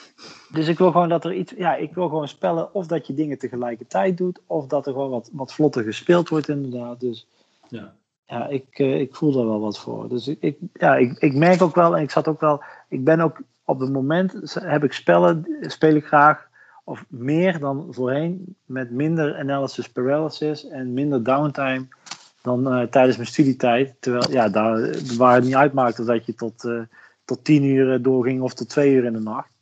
[0.53, 1.53] Dus ik wil gewoon dat er iets.
[1.57, 2.73] Ja, ik wil gewoon spellen.
[2.73, 4.39] Of dat je dingen tegelijkertijd doet.
[4.45, 6.99] Of dat er gewoon wat, wat vlotter gespeeld wordt, inderdaad.
[6.99, 7.27] Dus
[7.67, 7.93] ja,
[8.25, 10.09] ja ik, uh, ik voel daar wel wat voor.
[10.09, 11.97] Dus ik, ik, ja, ik, ik merk ook wel.
[11.97, 12.63] En ik zat ook wel.
[12.89, 14.53] Ik ben ook op het moment.
[14.53, 15.45] Heb ik spellen.
[15.61, 16.47] Speel ik graag.
[16.83, 18.55] Of meer dan voorheen.
[18.65, 20.67] Met minder analysis paralysis.
[20.67, 21.87] En minder downtime.
[22.41, 23.95] Dan uh, tijdens mijn studietijd.
[23.99, 26.81] Terwijl ja, daar, waar het niet uitmaakte dat je tot, uh,
[27.25, 28.41] tot tien uur doorging.
[28.41, 29.52] Of tot twee uur in de nacht.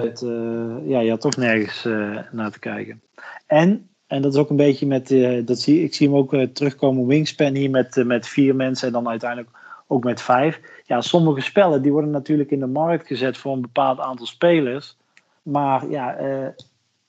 [0.00, 3.02] Het, uh, ja, je had toch nergens uh, naar te kijken.
[3.46, 6.34] En, en dat is ook een beetje met, uh, dat zie, ik zie hem ook
[6.52, 9.50] terugkomen, Wingspan hier met, met vier mensen en dan uiteindelijk
[9.86, 10.60] ook met vijf.
[10.84, 14.96] Ja, sommige spellen die worden natuurlijk in de markt gezet voor een bepaald aantal spelers.
[15.42, 16.16] Maar ja...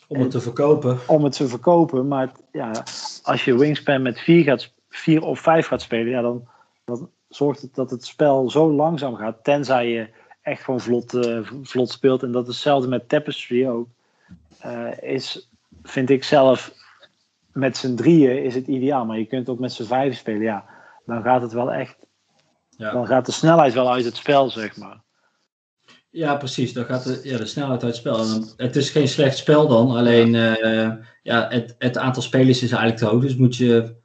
[0.08, 0.98] om het te verkopen.
[1.08, 2.08] Om het te verkopen.
[2.08, 2.72] Maar ja,
[3.24, 6.48] als je Wingspan met vier, gaat, vier of vijf gaat spelen, ja, dan,
[6.86, 9.44] dan zorgt het dat het spel zo langzaam gaat.
[9.44, 10.08] Tenzij je
[10.44, 12.24] echt gewoon vlot, uh, vlot speelt.
[12.24, 13.88] En dat is hetzelfde met Tapestry ook.
[14.66, 15.50] Uh, is,
[15.84, 16.74] vind ik zelf,
[17.52, 19.06] met z'n drieën is het ideaal.
[19.06, 20.42] Maar je kunt ook met z'n vijf spelen.
[20.42, 20.66] Ja,
[21.06, 21.96] dan gaat het wel echt.
[22.70, 22.92] Ja.
[22.92, 25.02] Dan gaat de snelheid wel uit het spel, zeg maar.
[26.10, 26.74] Ja, precies.
[26.74, 28.28] Dan gaat de, ja, de snelheid uit het spel.
[28.58, 29.96] het is geen slecht spel dan.
[29.98, 30.92] Alleen uh,
[31.24, 33.22] ja, het, het aantal spelers is eigenlijk te hoog.
[33.22, 33.96] Dus moet je,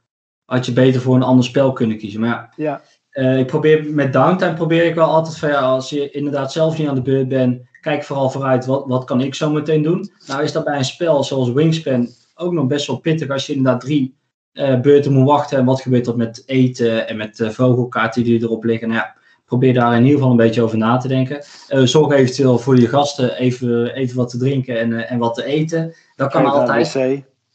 [0.45, 2.20] had je beter voor een ander spel kunnen kiezen.
[2.20, 2.82] Maar ja, ja.
[3.18, 6.78] Uh, ik probeer, met downtime probeer ik wel altijd van ja, als je inderdaad zelf
[6.78, 10.10] niet aan de beurt bent, kijk vooral vooruit, wat, wat kan ik zo meteen doen?
[10.26, 13.54] Nou is dat bij een spel zoals Wingspan ook nog best wel pittig als je
[13.54, 14.16] inderdaad drie
[14.52, 15.58] uh, beurten moet wachten.
[15.58, 18.88] En wat gebeurt er met eten en met uh, vogelkaarten die erop liggen?
[18.88, 19.14] Nou ja,
[19.44, 21.42] probeer daar in ieder geval een beetje over na te denken.
[21.68, 25.94] zorg eventueel voor je gasten even, even wat te drinken en, en wat te eten.
[26.16, 26.92] Dat kan altijd.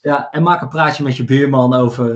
[0.01, 2.09] Ja, en maak een praatje met je buurman over,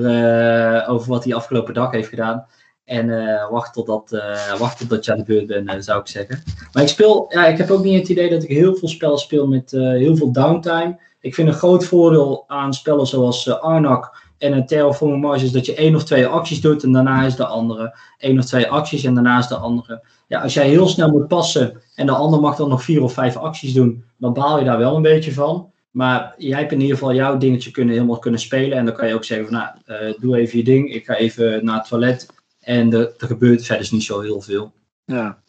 [0.88, 2.46] over wat hij afgelopen dag heeft gedaan.
[2.88, 6.08] En uh, wacht, totdat, uh, wacht totdat je aan de beurt bent, uh, zou ik
[6.08, 6.44] zeggen.
[6.74, 9.18] Maar ik speel, ja, ik heb ook niet het idee dat ik heel veel spellen
[9.18, 11.00] speel met heel veel downtime.
[11.20, 15.66] Ik vind een groot voordeel aan spellen zoals Arnak en een Terraforming Mars is dat
[15.66, 17.98] je één of twee acties doet en daarna is de andere.
[18.18, 20.04] Eén of twee acties en daarna is de andere.
[20.28, 23.14] Ja, als jij heel snel moet passen en de ander mag dan nog vier of
[23.14, 25.72] vijf acties doen, dan baal je daar wel een beetje van.
[25.92, 28.78] Maar jij hebt in ieder geval jouw dingetje kunnen, helemaal kunnen spelen.
[28.78, 30.94] En dan kan je ook zeggen van, nou, doe even je ding.
[30.94, 32.28] Ik ga even naar het toilet.
[32.68, 34.74] En er, er gebeurt verder niet zo heel veel.
[35.06, 35.40] Ja.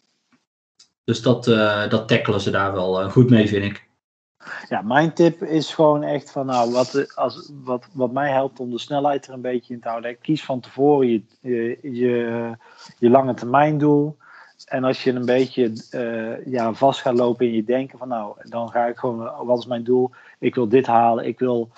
[1.03, 3.87] Dus dat, uh, dat tackelen ze daar wel uh, goed mee, vind ik.
[4.69, 8.71] Ja, mijn tip is gewoon echt van, nou, wat, als, wat, wat mij helpt om
[8.71, 10.19] de snelheid er een beetje in te houden.
[10.19, 12.51] Kies van tevoren je, je, je,
[12.97, 14.17] je lange termijn doel.
[14.65, 18.35] En als je een beetje uh, ja, vast gaat lopen in je denken van, nou,
[18.43, 20.11] dan ga ik gewoon, wat is mijn doel?
[20.39, 21.25] Ik wil dit halen.
[21.25, 21.69] Ik wil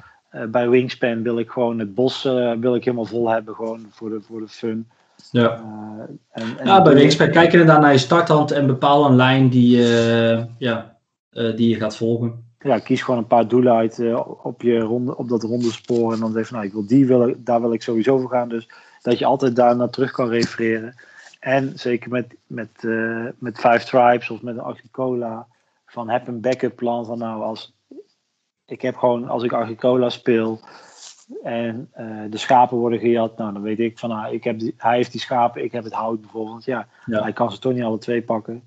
[0.50, 2.24] bij Wingspan wil ik gewoon het bos
[2.60, 4.88] wil ik helemaal vol hebben, gewoon voor de, voor de fun.
[5.32, 9.06] Ja, uh, en, en ja bij Wingspan kijk je inderdaad naar je starthand en bepaal
[9.06, 10.98] een lijn die, uh, ja,
[11.32, 12.50] uh, die je gaat volgen.
[12.60, 14.02] Ja, kies gewoon een paar doelen uit
[14.44, 17.06] op, je ronde, op dat ronde spoor en dan zeg je, nou, ik wil die,
[17.08, 18.50] wil, daar wil ik sowieso voor gaan.
[18.50, 18.70] Dus
[19.02, 20.96] dat je altijd daar naar terug kan refereren.
[21.40, 22.70] En zeker met, met,
[23.38, 25.48] met Five Tribes of met een Agricola,
[25.86, 27.74] van heb een backup plan van nou, als
[28.72, 30.60] ik heb gewoon, als ik Agricola speel,
[31.44, 33.38] en uh, de schapen worden gejat.
[33.38, 35.84] Nou, dan weet ik van, ah, ik heb die, hij heeft die schapen, ik heb
[35.84, 36.66] het hout bijvoorbeeld.
[36.66, 37.22] Ja, ja.
[37.22, 38.64] hij kan ze toch niet alle twee pakken.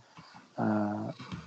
[0.58, 0.92] Uh,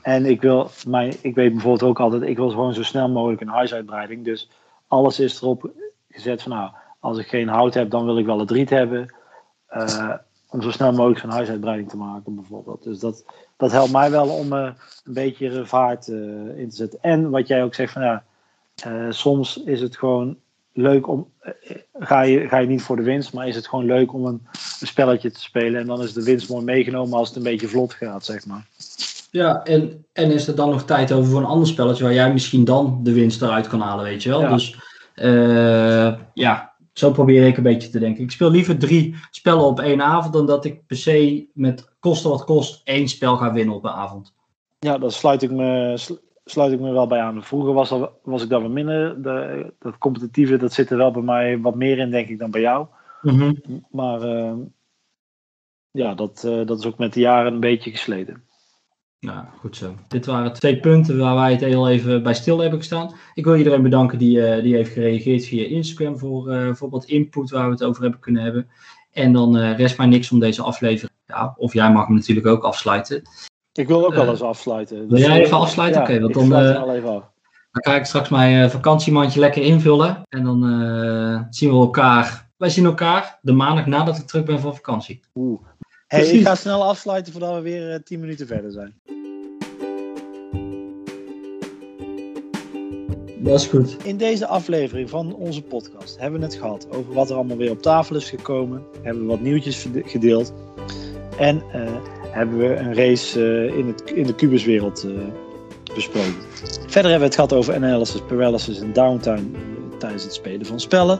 [0.01, 3.41] en ik wil, mijn, ik weet bijvoorbeeld ook altijd, ik wil gewoon zo snel mogelijk
[3.41, 4.25] een huisuitbreiding.
[4.25, 4.49] Dus
[4.87, 5.71] alles is erop
[6.09, 9.13] gezet van, nou, als ik geen hout heb, dan wil ik wel het riet hebben.
[9.71, 10.13] Uh,
[10.49, 12.83] om zo snel mogelijk zo'n huisuitbreiding te maken, bijvoorbeeld.
[12.83, 13.25] Dus dat,
[13.57, 16.99] dat helpt mij wel om een beetje vaart in te zetten.
[17.01, 18.23] En wat jij ook zegt van, ja,
[18.77, 20.37] Eh, soms is het gewoon
[20.77, 21.27] leuk om.
[21.39, 24.25] eh, ga, je, ga je niet voor de winst, maar is het gewoon leuk om
[24.25, 24.41] een,
[24.79, 25.81] een spelletje te spelen.
[25.81, 28.65] En dan is de winst mooi meegenomen als het een beetje vlot gaat, zeg maar.
[29.31, 32.33] Ja, en, en is er dan nog tijd over voor een ander spelletje waar jij
[32.33, 34.41] misschien dan de winst eruit kan halen, weet je wel?
[34.41, 34.53] Ja.
[34.53, 34.75] Dus
[35.15, 38.23] eh, ja, zo probeer ik een beetje te denken.
[38.23, 42.29] Ik speel liever drie spellen op één avond dan dat ik per se met kosten
[42.29, 44.33] wat kost één spel ga winnen op een avond.
[44.79, 45.97] Ja, daar sluit ik me,
[46.49, 47.43] sluit ik me wel bij aan.
[47.43, 49.21] Vroeger was, dat, was ik daar wat minder.
[49.21, 52.51] De, dat competitieve, dat zit er wel bij mij wat meer in, denk ik, dan
[52.51, 52.87] bij jou.
[53.91, 54.53] Maar eh,
[55.91, 58.43] ja, dat, eh, dat is ook met de jaren een beetje gesleten.
[59.19, 59.95] Nou, goed zo.
[60.07, 63.15] Dit waren twee punten waar wij het heel even bij stil hebben gestaan.
[63.33, 67.49] Ik wil iedereen bedanken die, eh, die heeft gereageerd via Instagram voor, voor wat input
[67.49, 68.69] waar we het over hebben kunnen hebben.
[69.11, 71.15] En dan rest mij niks om deze aflevering.
[71.25, 73.21] Ja, of jij mag hem natuurlijk ook afsluiten.
[73.77, 75.07] Ik wil ook wel Eh, eens afsluiten.
[75.09, 76.01] wil jij eh, even afsluiten?
[76.01, 77.23] Oké, want dan, eh, hem al even af.
[77.71, 80.21] Dan ga ik straks mijn vakantiemandje lekker invullen.
[80.29, 80.59] En dan
[81.49, 82.49] zien we elkaar.
[82.57, 85.21] Wij zien elkaar de maandag nadat ik terug ben van vakantie.
[85.33, 86.39] Hey, precies.
[86.39, 88.93] ik ga snel afsluiten voordat we weer eh, 10 minuten verder zijn.
[93.39, 93.97] Dat is goed.
[94.03, 97.71] In deze aflevering van onze podcast hebben we het gehad over wat er allemaal weer
[97.71, 98.83] op tafel is gekomen.
[99.01, 100.53] Hebben we wat nieuwtjes gedeeld.
[101.39, 101.63] En
[102.37, 105.11] hebben we een race eh, in, het, in de kubuswereld eh,
[105.95, 106.35] besproken.
[106.87, 109.41] Verder hebben we het gehad over analysis, paralysis en downtime eh,
[109.97, 111.19] tijdens het spelen van spellen.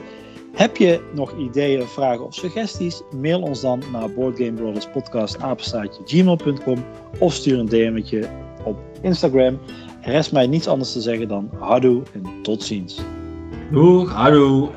[0.53, 3.01] Heb je nog ideeën, vragen of suggesties?
[3.21, 6.85] Mail ons dan naar boardgamebrothers.podcast@gmail.com
[7.19, 8.29] of stuur een DM'tje
[8.63, 9.59] op Instagram.
[10.01, 12.99] Er rest mij niets anders te zeggen dan houdoe en tot ziens.
[13.71, 14.69] Doeg, houdoe.